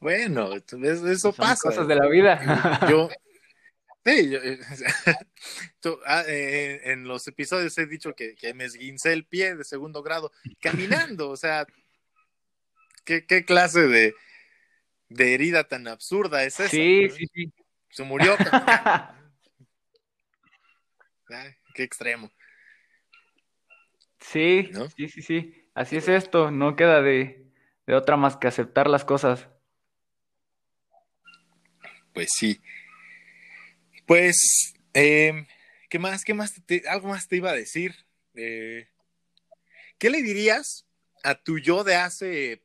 bueno, 0.00 0.50
eso 0.54 1.16
Son 1.18 1.34
pasa. 1.34 1.68
cosas 1.68 1.86
de 1.86 1.94
la 1.94 2.08
vida. 2.08 2.86
Yo, 2.88 3.08
sí, 4.04 4.30
yo, 4.30 4.38
tú, 5.80 5.98
ah, 6.06 6.24
eh, 6.26 6.80
en 6.84 7.06
los 7.06 7.28
episodios 7.28 7.76
he 7.78 7.86
dicho 7.86 8.14
que, 8.14 8.34
que, 8.34 8.54
me 8.54 8.64
esguincé 8.64 9.12
el 9.12 9.24
pie 9.24 9.54
de 9.54 9.64
segundo 9.64 10.02
grado 10.02 10.32
caminando, 10.60 11.30
o 11.30 11.36
sea, 11.36 11.66
¿qué, 13.04 13.26
qué 13.26 13.44
clase 13.44 13.86
de, 13.86 14.14
de, 15.08 15.34
herida 15.34 15.64
tan 15.64 15.88
absurda 15.88 16.44
es 16.44 16.60
esa? 16.60 16.68
Sí, 16.68 17.08
¿no? 17.08 17.14
sí, 17.14 17.26
sí. 17.32 17.52
Se 17.90 18.02
murió. 18.02 18.36
Ay, 21.28 21.54
qué 21.74 21.82
extremo. 21.82 22.30
Sí, 24.20 24.70
¿no? 24.72 24.88
sí, 24.90 25.08
sí, 25.08 25.22
sí. 25.22 25.70
Así 25.74 25.96
es 25.96 26.08
esto, 26.08 26.50
no 26.50 26.74
queda 26.74 27.02
de, 27.02 27.46
de 27.86 27.94
otra 27.94 28.16
más 28.16 28.36
que 28.36 28.48
aceptar 28.48 28.88
las 28.88 29.04
cosas. 29.04 29.48
Pues 32.12 32.30
sí. 32.34 32.60
Pues, 34.06 34.74
eh, 34.94 35.46
¿qué 35.90 35.98
más? 35.98 36.24
¿Qué 36.24 36.32
más? 36.32 36.54
Te, 36.64 36.82
algo 36.88 37.08
más 37.08 37.28
te 37.28 37.36
iba 37.36 37.50
a 37.50 37.54
decir. 37.54 37.94
Eh, 38.34 38.88
¿Qué 39.98 40.10
le 40.10 40.22
dirías 40.22 40.86
a 41.22 41.34
tu 41.34 41.58
yo 41.58 41.84
de 41.84 41.96
hace, 41.96 42.62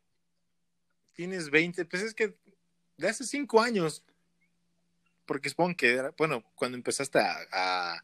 tienes 1.21 1.51
20, 1.51 1.85
pues 1.85 2.01
es 2.01 2.15
que 2.15 2.35
de 2.97 3.07
hace 3.07 3.23
5 3.23 3.61
años, 3.61 4.03
porque 5.27 5.49
supongo 5.49 5.75
que, 5.77 5.93
era, 5.93 6.11
bueno, 6.17 6.43
cuando 6.55 6.75
empezaste 6.75 7.19
a, 7.19 8.01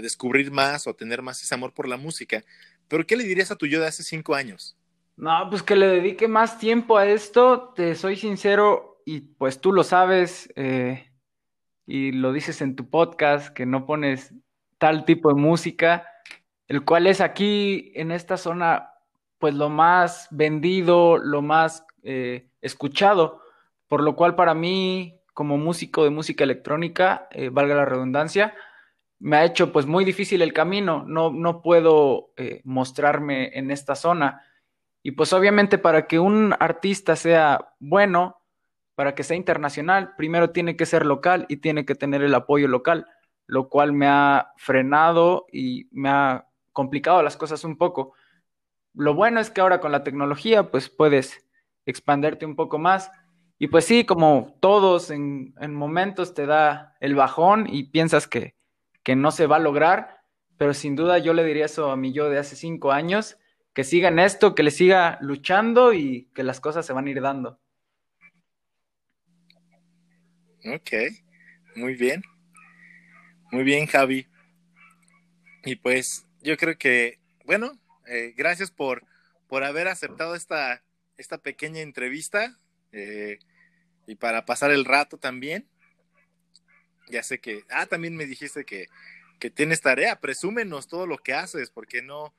descubrir 0.00 0.52
más 0.52 0.86
o 0.86 0.94
tener 0.94 1.20
más 1.20 1.42
ese 1.42 1.52
amor 1.52 1.74
por 1.74 1.88
la 1.88 1.96
música, 1.96 2.44
pero 2.86 3.04
¿qué 3.04 3.16
le 3.16 3.24
dirías 3.24 3.50
a 3.50 3.56
tu 3.56 3.66
yo 3.66 3.80
de 3.80 3.88
hace 3.88 4.04
5 4.04 4.36
años? 4.36 4.76
No, 5.16 5.50
pues 5.50 5.64
que 5.64 5.74
le 5.74 5.88
dedique 5.88 6.28
más 6.28 6.60
tiempo 6.60 6.96
a 6.96 7.08
esto, 7.08 7.72
te 7.74 7.96
soy 7.96 8.14
sincero, 8.16 9.02
y 9.04 9.22
pues 9.22 9.60
tú 9.60 9.72
lo 9.72 9.82
sabes, 9.82 10.48
eh, 10.54 11.10
y 11.86 12.12
lo 12.12 12.32
dices 12.32 12.60
en 12.60 12.76
tu 12.76 12.88
podcast, 12.88 13.48
que 13.52 13.66
no 13.66 13.84
pones 13.84 14.32
tal 14.78 15.04
tipo 15.04 15.34
de 15.34 15.40
música, 15.40 16.06
el 16.68 16.84
cual 16.84 17.08
es 17.08 17.20
aquí 17.20 17.90
en 17.96 18.12
esta 18.12 18.36
zona, 18.36 18.92
pues 19.40 19.54
lo 19.54 19.70
más 19.70 20.28
vendido, 20.30 21.18
lo 21.18 21.42
más 21.42 21.84
eh, 22.02 22.48
escuchado, 22.60 23.42
por 23.88 24.02
lo 24.02 24.16
cual 24.16 24.34
para 24.34 24.54
mí, 24.54 25.20
como 25.34 25.56
músico 25.56 26.04
de 26.04 26.10
música 26.10 26.44
electrónica, 26.44 27.28
eh, 27.30 27.48
valga 27.48 27.74
la 27.74 27.84
redundancia, 27.84 28.54
me 29.20 29.36
ha 29.36 29.44
hecho 29.44 29.72
pues 29.72 29.86
muy 29.86 30.04
difícil 30.04 30.42
el 30.42 30.52
camino, 30.52 31.04
no, 31.06 31.30
no 31.30 31.62
puedo 31.62 32.30
eh, 32.36 32.60
mostrarme 32.64 33.50
en 33.58 33.70
esta 33.70 33.94
zona. 33.94 34.42
Y 35.02 35.12
pues 35.12 35.32
obviamente 35.32 35.78
para 35.78 36.06
que 36.06 36.18
un 36.18 36.54
artista 36.58 37.16
sea 37.16 37.74
bueno, 37.78 38.40
para 38.94 39.14
que 39.14 39.22
sea 39.22 39.36
internacional, 39.36 40.14
primero 40.16 40.50
tiene 40.50 40.76
que 40.76 40.86
ser 40.86 41.06
local 41.06 41.46
y 41.48 41.58
tiene 41.58 41.84
que 41.84 41.94
tener 41.94 42.22
el 42.22 42.34
apoyo 42.34 42.68
local, 42.68 43.06
lo 43.46 43.68
cual 43.68 43.92
me 43.92 44.06
ha 44.08 44.52
frenado 44.56 45.46
y 45.52 45.88
me 45.92 46.08
ha 46.08 46.48
complicado 46.72 47.22
las 47.22 47.36
cosas 47.36 47.64
un 47.64 47.76
poco. 47.76 48.12
Lo 48.94 49.14
bueno 49.14 49.40
es 49.40 49.50
que 49.50 49.60
ahora 49.60 49.80
con 49.80 49.92
la 49.92 50.02
tecnología, 50.02 50.70
pues 50.70 50.88
puedes 50.88 51.47
expanderte 51.90 52.46
un 52.46 52.54
poco 52.54 52.78
más. 52.78 53.10
Y 53.58 53.68
pues 53.68 53.84
sí, 53.84 54.04
como 54.04 54.56
todos 54.60 55.10
en, 55.10 55.54
en 55.60 55.74
momentos 55.74 56.34
te 56.34 56.46
da 56.46 56.96
el 57.00 57.14
bajón 57.14 57.66
y 57.68 57.84
piensas 57.84 58.28
que, 58.28 58.54
que 59.02 59.16
no 59.16 59.30
se 59.30 59.46
va 59.46 59.56
a 59.56 59.60
lograr, 59.60 60.20
pero 60.58 60.74
sin 60.74 60.94
duda 60.94 61.18
yo 61.18 61.32
le 61.32 61.44
diría 61.44 61.64
eso 61.64 61.90
a 61.90 61.96
mi 61.96 62.12
yo 62.12 62.28
de 62.28 62.38
hace 62.38 62.56
cinco 62.56 62.92
años, 62.92 63.38
que 63.72 63.84
siga 63.84 64.08
en 64.08 64.18
esto, 64.18 64.54
que 64.54 64.62
le 64.62 64.70
siga 64.70 65.18
luchando 65.20 65.92
y 65.92 66.28
que 66.34 66.42
las 66.42 66.60
cosas 66.60 66.84
se 66.84 66.92
van 66.92 67.06
a 67.06 67.10
ir 67.10 67.20
dando. 67.20 67.58
Ok, 70.64 70.90
muy 71.76 71.94
bien. 71.94 72.22
Muy 73.50 73.64
bien, 73.64 73.86
Javi. 73.86 74.26
Y 75.64 75.76
pues 75.76 76.26
yo 76.42 76.56
creo 76.56 76.76
que, 76.76 77.18
bueno, 77.44 77.78
eh, 78.06 78.34
gracias 78.36 78.70
por, 78.70 79.04
por 79.48 79.64
haber 79.64 79.88
aceptado 79.88 80.34
esta, 80.34 80.82
esta 81.18 81.38
pequeña 81.38 81.80
entrevista 81.80 82.56
eh, 82.92 83.38
y 84.06 84.14
para 84.14 84.46
pasar 84.46 84.70
el 84.70 84.84
rato 84.84 85.18
también. 85.18 85.68
Ya 87.10 87.22
sé 87.22 87.40
que, 87.40 87.64
ah, 87.70 87.86
también 87.86 88.16
me 88.16 88.26
dijiste 88.26 88.64
que, 88.64 88.86
que 89.38 89.50
tienes 89.50 89.80
tarea, 89.80 90.20
presúmenos 90.20 90.88
todo 90.88 91.06
lo 91.06 91.18
que 91.18 91.34
haces, 91.34 91.70
porque 91.70 92.02
no, 92.02 92.34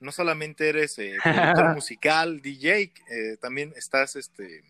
no 0.00 0.12
solamente 0.12 0.68
eres 0.68 0.98
eh, 0.98 1.16
productor 1.22 1.74
musical, 1.74 2.40
DJ, 2.40 2.82
eh, 2.82 2.92
también 3.40 3.72
estás 3.76 4.16
este, 4.16 4.62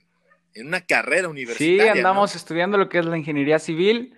en 0.54 0.66
una 0.66 0.80
carrera 0.80 1.28
universitaria. 1.28 1.92
Sí, 1.92 1.98
andamos 1.98 2.34
¿no? 2.34 2.38
estudiando 2.38 2.78
lo 2.78 2.88
que 2.88 2.98
es 2.98 3.04
la 3.04 3.18
ingeniería 3.18 3.58
civil 3.58 4.14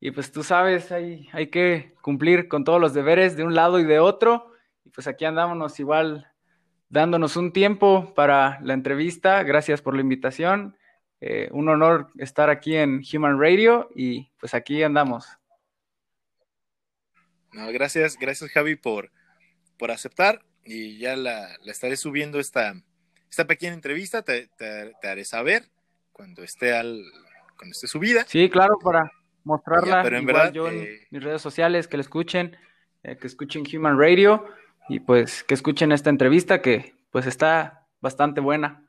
y 0.00 0.10
pues 0.10 0.32
tú 0.32 0.42
sabes, 0.42 0.90
hay, 0.92 1.28
hay 1.32 1.48
que 1.48 1.94
cumplir 2.02 2.48
con 2.48 2.64
todos 2.64 2.80
los 2.80 2.92
deberes 2.92 3.36
de 3.36 3.44
un 3.44 3.54
lado 3.54 3.78
y 3.78 3.84
de 3.84 4.00
otro 4.00 4.52
y 4.84 4.90
pues 4.90 5.06
aquí 5.06 5.24
andamos 5.24 5.78
igual 5.78 6.31
dándonos 6.92 7.36
un 7.36 7.52
tiempo 7.52 8.12
para 8.14 8.60
la 8.60 8.74
entrevista. 8.74 9.42
Gracias 9.42 9.80
por 9.80 9.94
la 9.94 10.02
invitación. 10.02 10.76
Eh, 11.22 11.48
un 11.50 11.68
honor 11.70 12.08
estar 12.18 12.50
aquí 12.50 12.76
en 12.76 13.02
Human 13.12 13.40
Radio 13.40 13.88
y 13.96 14.30
pues 14.38 14.52
aquí 14.52 14.82
andamos. 14.82 15.26
No, 17.52 17.72
gracias, 17.72 18.18
gracias 18.18 18.50
Javi 18.50 18.76
por, 18.76 19.10
por 19.78 19.90
aceptar 19.90 20.44
y 20.64 20.98
ya 20.98 21.16
la, 21.16 21.56
la 21.62 21.72
estaré 21.72 21.96
subiendo 21.96 22.38
esta, 22.38 22.74
esta 23.30 23.46
pequeña 23.46 23.72
entrevista, 23.72 24.22
te, 24.22 24.48
te, 24.58 24.92
te, 25.00 25.08
haré 25.08 25.24
saber 25.24 25.70
cuando 26.12 26.42
esté 26.42 26.74
al 26.74 27.02
cuando 27.56 27.72
esté 27.72 27.86
subida. 27.86 28.26
Sí, 28.26 28.50
claro, 28.50 28.78
para 28.78 29.10
mostrarla. 29.44 29.96
Ya, 29.96 30.02
pero 30.02 30.18
en 30.18 30.26
verdad, 30.26 30.52
yo 30.52 30.68
en 30.68 30.82
eh... 30.82 31.06
mis 31.10 31.22
redes 31.22 31.40
sociales, 31.40 31.88
que 31.88 31.96
la 31.96 32.02
escuchen, 32.02 32.56
eh, 33.02 33.16
que 33.16 33.26
escuchen 33.26 33.64
Human 33.72 33.98
Radio 33.98 34.44
y 34.88 35.00
pues 35.00 35.44
que 35.44 35.54
escuchen 35.54 35.92
esta 35.92 36.10
entrevista 36.10 36.60
que 36.62 36.94
pues 37.10 37.26
está 37.26 37.88
bastante 38.00 38.40
buena. 38.40 38.88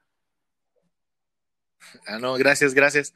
Ah, 2.06 2.20
no, 2.20 2.34
gracias, 2.36 2.74
gracias. 2.74 3.14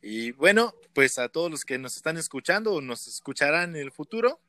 Y 0.00 0.32
bueno, 0.32 0.74
pues 0.94 1.18
a 1.18 1.28
todos 1.28 1.50
los 1.50 1.64
que 1.64 1.78
nos 1.78 1.96
están 1.96 2.16
escuchando 2.16 2.74
o 2.74 2.80
nos 2.80 3.06
escucharán 3.08 3.76
en 3.76 3.82
el 3.82 3.92
futuro, 3.92 4.40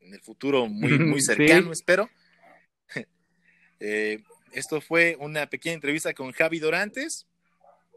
en 0.00 0.14
el 0.14 0.20
futuro 0.20 0.66
muy, 0.66 0.98
muy 0.98 1.22
cercano, 1.22 1.66
sí. 1.66 1.72
espero. 1.72 2.10
Eh, 3.78 4.22
esto 4.52 4.80
fue 4.80 5.18
una 5.20 5.50
pequeña 5.50 5.74
entrevista 5.74 6.14
con 6.14 6.32
Javi 6.32 6.60
Dorantes. 6.60 7.26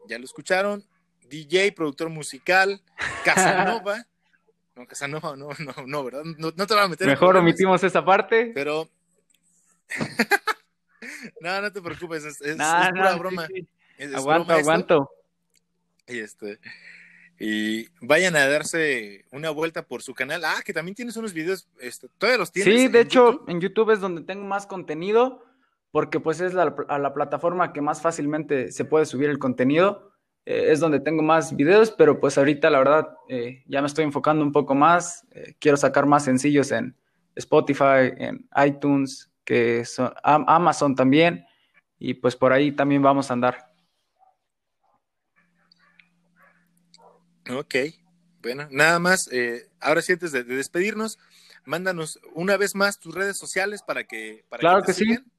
Ya 0.09 0.19
lo 0.19 0.25
escucharon. 0.25 0.85
DJ, 1.29 1.71
productor 1.71 2.09
musical, 2.09 2.81
Casanova. 3.23 4.05
no, 4.83 4.87
Casanova, 4.87 5.35
no, 5.35 5.49
no, 5.59 5.85
no, 5.85 6.03
¿verdad? 6.03 6.23
No, 6.37 6.51
no 6.55 6.67
te 6.67 6.73
voy 6.73 6.83
a 6.83 6.87
meter. 6.87 7.07
Mejor 7.07 7.37
omitimos 7.37 7.83
esa 7.83 8.03
parte. 8.03 8.51
Pero. 8.53 8.89
no, 11.41 11.61
no 11.61 11.71
te 11.71 11.81
preocupes, 11.81 12.23
es, 12.23 12.41
es, 12.41 12.55
nah, 12.55 12.83
es 12.83 12.89
pura 12.89 13.11
no, 13.11 13.19
broma. 13.19 13.47
Sí, 13.47 13.53
sí. 13.55 13.67
Es, 13.97 14.15
aguanto, 14.15 14.53
aguanto. 14.53 15.09
Y 16.07 16.19
este. 16.19 16.59
Y 17.41 17.87
vayan 18.01 18.35
a 18.35 18.47
darse 18.47 19.25
una 19.31 19.49
vuelta 19.49 19.85
por 19.85 20.01
su 20.01 20.13
canal. 20.13 20.43
Ah, 20.43 20.61
que 20.63 20.73
también 20.73 20.95
tienes 20.95 21.15
unos 21.17 21.33
videos. 21.33 21.67
Este, 21.79 22.09
¿Todavía 22.17 22.37
los 22.37 22.51
tienes? 22.51 22.73
Sí, 22.73 22.87
de 22.87 23.01
hecho, 23.01 23.31
YouTube? 23.31 23.49
en 23.49 23.61
YouTube 23.61 23.91
es 23.91 23.99
donde 23.99 24.21
tengo 24.23 24.45
más 24.45 24.67
contenido 24.67 25.45
porque 25.91 26.19
pues 26.19 26.39
es 26.41 26.53
la, 26.53 26.75
a 26.87 26.99
la 26.99 27.13
plataforma 27.13 27.73
que 27.73 27.81
más 27.81 28.01
fácilmente 28.01 28.71
se 28.71 28.85
puede 28.85 29.05
subir 29.05 29.29
el 29.29 29.39
contenido. 29.39 30.08
Eh, 30.49 30.71
es 30.71 30.79
donde 30.79 30.99
tengo 30.99 31.21
más 31.21 31.55
videos, 31.55 31.91
pero 31.91 32.19
pues 32.19 32.35
ahorita 32.39 32.71
la 32.71 32.79
verdad 32.79 33.15
eh, 33.27 33.63
ya 33.67 33.81
me 33.81 33.87
estoy 33.87 34.03
enfocando 34.03 34.43
un 34.43 34.51
poco 34.51 34.73
más. 34.73 35.23
Eh, 35.29 35.53
quiero 35.59 35.77
sacar 35.77 36.07
más 36.07 36.23
sencillos 36.25 36.71
en 36.71 36.97
Spotify, 37.35 38.13
en 38.17 38.49
iTunes, 38.65 39.29
que 39.43 39.85
son 39.85 40.11
Amazon 40.23 40.95
también. 40.95 41.45
Y 41.99 42.15
pues 42.15 42.35
por 42.35 42.51
ahí 42.51 42.71
también 42.71 43.03
vamos 43.03 43.29
a 43.29 43.33
andar. 43.33 43.71
Ok, 47.51 47.75
bueno, 48.41 48.67
nada 48.71 48.97
más. 48.97 49.29
Ahora 49.79 50.01
sí, 50.01 50.13
antes 50.13 50.31
de, 50.31 50.43
de, 50.43 50.55
despedirnos, 50.55 51.19
mándanos 51.63 52.19
una 52.33 52.57
vez 52.57 52.73
más 52.73 52.99
tus 52.99 53.13
redes 53.13 53.37
sociales 53.37 53.83
para 53.83 54.03
que, 54.05 54.45
para 54.49 54.61
claro 54.61 54.81
que, 54.81 54.87
que 54.87 54.93
sigan. 54.93 55.31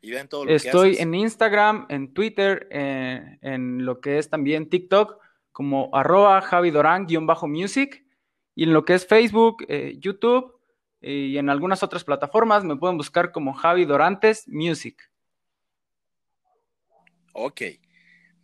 Sí. 0.00 0.06
Y 0.08 0.10
vean 0.10 0.28
todo 0.28 0.44
lo 0.44 0.50
Estoy 0.52 0.96
que 0.96 1.02
en 1.02 1.14
Instagram, 1.14 1.86
en 1.88 2.14
Twitter, 2.14 2.68
eh, 2.70 3.38
en 3.42 3.84
lo 3.84 4.00
que 4.00 4.18
es 4.18 4.30
también 4.30 4.68
TikTok, 4.68 5.18
como 5.52 5.90
arroba 5.94 6.40
javidorán-music, 6.40 8.04
y 8.54 8.64
en 8.64 8.72
lo 8.72 8.84
que 8.84 8.94
es 8.94 9.06
Facebook, 9.06 9.64
eh, 9.68 9.96
YouTube 9.98 10.56
y 11.02 11.38
en 11.38 11.48
algunas 11.48 11.82
otras 11.82 12.04
plataformas 12.04 12.62
me 12.62 12.76
pueden 12.76 12.98
buscar 12.98 13.32
como 13.32 13.54
Javi 13.54 13.86
Dorantes 13.86 14.46
Music. 14.48 15.10
Ok. 17.32 17.62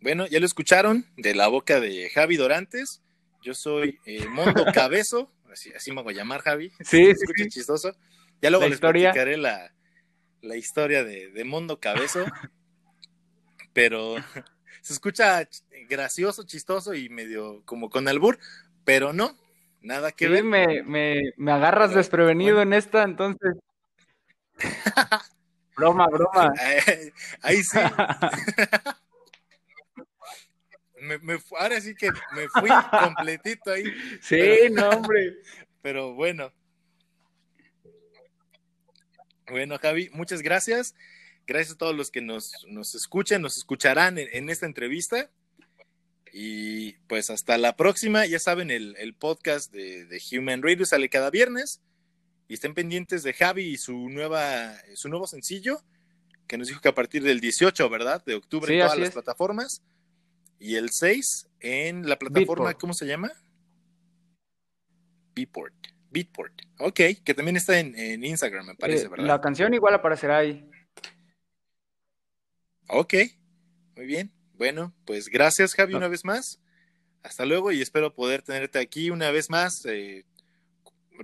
Bueno, 0.01 0.25
ya 0.27 0.39
lo 0.39 0.45
escucharon 0.45 1.05
de 1.17 1.35
la 1.35 1.47
boca 1.47 1.79
de 1.79 2.09
Javi 2.09 2.37
Dorantes. 2.37 3.03
Yo 3.43 3.53
soy 3.53 3.99
eh, 4.05 4.27
Mondo 4.27 4.65
Cabezo, 4.73 5.31
así, 5.51 5.71
así, 5.73 5.91
me 5.91 6.01
voy 6.01 6.13
a 6.13 6.17
llamar, 6.17 6.41
Javi. 6.41 6.71
Sí, 6.79 7.13
sí, 7.13 7.25
sí. 7.35 7.47
chistoso. 7.49 7.95
Ya 8.41 8.49
luego 8.49 8.63
la 8.63 8.69
les 8.69 8.75
historia. 8.75 9.11
platicaré 9.11 9.37
la, 9.37 9.73
la 10.41 10.55
historia 10.55 11.03
de, 11.03 11.29
de 11.31 11.43
Mondo 11.43 11.79
Cabezo, 11.79 12.25
pero 13.73 14.15
se 14.81 14.93
escucha 14.93 15.47
gracioso, 15.89 16.43
chistoso 16.43 16.93
y 16.93 17.09
medio 17.09 17.63
como 17.65 17.89
con 17.89 18.07
albur, 18.07 18.39
pero 18.83 19.13
no, 19.13 19.35
nada 19.81 20.11
que 20.11 20.25
sí, 20.25 20.31
ver. 20.31 20.43
Me, 20.43 20.83
me, 20.83 21.33
me 21.37 21.51
agarras 21.51 21.89
pero, 21.89 21.97
desprevenido 21.99 22.55
bueno. 22.57 22.73
en 22.73 22.77
esta, 22.77 23.03
entonces. 23.03 23.55
broma, 25.75 26.07
broma. 26.07 26.53
Ahí, 26.59 27.11
ahí 27.41 27.63
sí. 27.63 27.79
me, 31.01 31.17
me, 31.19 31.37
ahora 31.59 31.79
sí 31.81 31.95
que 31.95 32.09
me 32.33 32.47
fui 32.49 32.69
completito 33.03 33.71
ahí. 33.71 33.85
Sí, 34.21 34.37
pero, 34.39 34.75
no, 34.75 34.89
hombre. 34.89 35.37
Pero 35.81 36.13
bueno. 36.13 36.51
Bueno, 39.49 39.77
Javi, 39.77 40.09
muchas 40.11 40.41
gracias. 40.41 40.95
Gracias 41.45 41.75
a 41.75 41.77
todos 41.77 41.95
los 41.95 42.11
que 42.11 42.21
nos, 42.21 42.51
nos 42.67 42.93
escuchan, 42.95 43.41
nos 43.41 43.57
escucharán 43.57 44.17
en, 44.17 44.27
en 44.33 44.49
esta 44.49 44.65
entrevista. 44.65 45.29
Y 46.33 46.93
pues 47.07 47.29
hasta 47.29 47.57
la 47.57 47.75
próxima. 47.75 48.25
Ya 48.25 48.39
saben, 48.39 48.69
el, 48.69 49.15
podcast 49.15 49.71
de, 49.71 50.05
de, 50.05 50.21
Human 50.31 50.61
Radio 50.61 50.85
sale 50.85 51.09
cada 51.09 51.29
viernes. 51.29 51.81
Y 52.49 52.53
estén 52.53 52.73
pendientes 52.73 53.23
de 53.23 53.33
Javi 53.33 53.63
y 53.63 53.77
su, 53.77 54.09
nueva, 54.09 54.73
su 54.95 55.09
nuevo 55.09 55.27
sencillo, 55.27 55.81
que 56.47 56.57
nos 56.57 56.69
dijo 56.69 56.79
que 56.79 56.87
a 56.87 56.95
partir 56.95 57.23
del 57.23 57.41
18, 57.41 57.89
¿verdad? 57.89 58.23
De 58.25 58.35
octubre 58.35 58.73
en 58.73 58.81
todas 58.85 58.97
las 58.97 59.11
plataformas. 59.11 59.81
Y 60.59 60.75
el 60.75 60.91
6 60.91 61.47
en 61.59 62.07
la 62.07 62.17
plataforma, 62.17 62.73
¿cómo 62.75 62.93
se 62.93 63.05
llama? 63.05 63.31
Beatport. 65.35 65.96
Beatport. 66.11 66.53
Ok, 66.79 67.01
que 67.23 67.33
también 67.33 67.57
está 67.57 67.79
en, 67.79 68.23
Instagram, 68.23 68.67
me 68.67 68.75
parece, 68.75 69.05
eh, 69.05 69.09
¿verdad? 69.09 69.25
La 69.25 69.41
canción 69.41 69.73
igual 69.73 69.93
aparecerá 69.93 70.37
ahí. 70.37 70.69
Ok, 72.89 73.13
muy 73.95 74.05
bien. 74.05 74.31
Bueno, 74.53 74.93
pues 75.05 75.27
gracias, 75.27 75.73
Javi, 75.73 75.93
una 75.93 76.07
vez 76.07 76.25
más. 76.25 76.59
Hasta 77.23 77.45
luego 77.45 77.71
y 77.71 77.81
espero 77.81 78.13
poder 78.13 78.41
tenerte 78.41 78.79
aquí 78.79 79.09
una 79.09 79.29
vez 79.31 79.49
más. 79.49 79.85
Eh, 79.85 80.25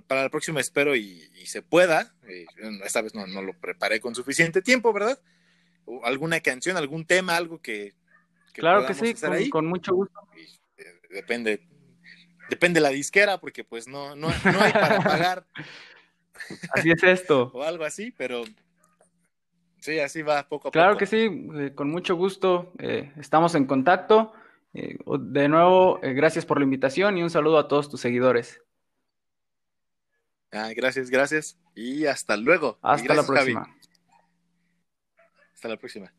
para 0.06 0.22
la 0.22 0.28
próxima 0.28 0.60
espero 0.60 0.94
y, 0.96 1.30
se 1.46 1.62
pueda. 1.62 2.14
Eh, 2.26 2.46
esta 2.84 3.02
vez 3.02 3.14
no, 3.14 3.26
lo 3.26 3.52
preparé 3.58 4.00
con 4.00 4.14
suficiente 4.14 4.62
tiempo, 4.62 4.92
¿verdad? 4.92 5.18
¿Alguna 6.02 6.40
canción, 6.40 6.76
algún 6.76 7.04
tema, 7.04 7.36
algo 7.36 7.60
que... 7.60 7.92
claro 8.52 8.86
que 8.86 8.94
sí, 8.94 9.14
con, 9.50 9.66
mucho 9.66 9.94
gusto. 9.94 10.18
depende, 11.10 11.66
depende 12.48 12.80
la 12.80 12.90
disquera, 12.90 13.38
porque 13.38 13.64
pues 13.64 13.88
no, 13.88 14.14
no, 14.16 14.28
no 14.28 14.60
hay 14.60 14.72
para 14.72 15.00
pagar. 15.02 15.46
Así 16.72 16.90
es 16.90 17.02
esto. 17.02 17.50
o 17.54 17.62
algo 17.62 17.84
así, 17.84 18.12
pero 18.16 18.44
sí, 19.78 19.98
así 20.00 20.22
va 20.22 20.42
poco 20.48 20.68
a 20.68 20.70
poco. 20.70 20.72
Claro 20.72 20.96
que 20.96 21.06
sí, 21.06 21.48
eh, 21.56 21.72
con 21.74 21.90
mucho 21.90 22.16
gusto. 22.16 22.72
Eh, 22.78 23.12
estamos 23.18 23.54
en 23.54 23.66
contacto. 23.66 24.32
Eh, 24.72 24.98
de 25.06 25.48
nuevo, 25.48 26.00
gracias 26.02 26.44
por 26.44 26.58
la 26.58 26.64
invitación 26.64 27.16
y 27.16 27.22
un 27.22 27.30
saludo 27.30 27.58
a 27.58 27.68
todos 27.68 27.88
tus 27.88 28.00
seguidores. 28.00 28.60
Ah, 30.50 30.70
gracias, 30.74 31.10
gracias. 31.10 31.58
Y 31.74 32.06
hasta 32.06 32.36
luego. 32.36 32.78
Hasta 32.82 33.14
la 33.14 33.24
próxima. 33.24 33.76
Hasta 35.52 35.68
la 35.68 35.76
próxima 35.76 36.12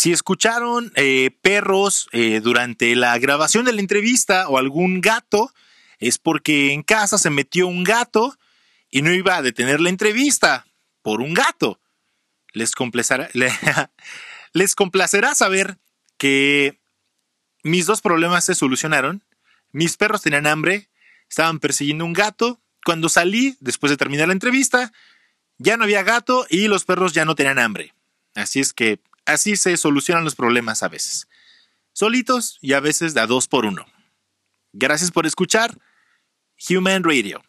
si 0.00 0.12
escucharon 0.12 0.92
eh, 0.96 1.30
perros 1.42 2.08
eh, 2.12 2.40
durante 2.40 2.96
la 2.96 3.18
grabación 3.18 3.66
de 3.66 3.74
la 3.74 3.82
entrevista 3.82 4.48
o 4.48 4.56
algún 4.56 5.02
gato, 5.02 5.52
es 5.98 6.16
porque 6.16 6.72
en 6.72 6.82
casa 6.82 7.18
se 7.18 7.28
metió 7.28 7.66
un 7.66 7.84
gato 7.84 8.34
y 8.90 9.02
no 9.02 9.12
iba 9.12 9.36
a 9.36 9.42
detener 9.42 9.78
la 9.78 9.90
entrevista 9.90 10.66
por 11.02 11.20
un 11.20 11.34
gato. 11.34 11.80
Les 12.54 12.72
complacerá, 12.72 13.28
les 14.54 14.74
complacerá 14.74 15.34
saber 15.34 15.78
que 16.16 16.80
mis 17.62 17.84
dos 17.84 18.00
problemas 18.00 18.46
se 18.46 18.54
solucionaron. 18.54 19.22
Mis 19.70 19.98
perros 19.98 20.22
tenían 20.22 20.46
hambre, 20.46 20.88
estaban 21.28 21.60
persiguiendo 21.60 22.06
un 22.06 22.14
gato. 22.14 22.58
Cuando 22.86 23.10
salí, 23.10 23.58
después 23.60 23.90
de 23.90 23.98
terminar 23.98 24.28
la 24.28 24.32
entrevista, 24.32 24.94
ya 25.58 25.76
no 25.76 25.84
había 25.84 26.02
gato 26.02 26.46
y 26.48 26.68
los 26.68 26.86
perros 26.86 27.12
ya 27.12 27.26
no 27.26 27.34
tenían 27.34 27.58
hambre. 27.58 27.92
Así 28.34 28.60
es 28.60 28.72
que 28.72 28.98
Así 29.26 29.56
se 29.56 29.76
solucionan 29.76 30.24
los 30.24 30.34
problemas 30.34 30.82
a 30.82 30.88
veces. 30.88 31.28
Solitos 31.92 32.58
y 32.60 32.72
a 32.72 32.80
veces 32.80 33.14
de 33.14 33.20
a 33.20 33.26
dos 33.26 33.48
por 33.48 33.66
uno. 33.66 33.84
Gracias 34.72 35.10
por 35.10 35.26
escuchar 35.26 35.76
Human 36.68 37.02
Radio. 37.04 37.42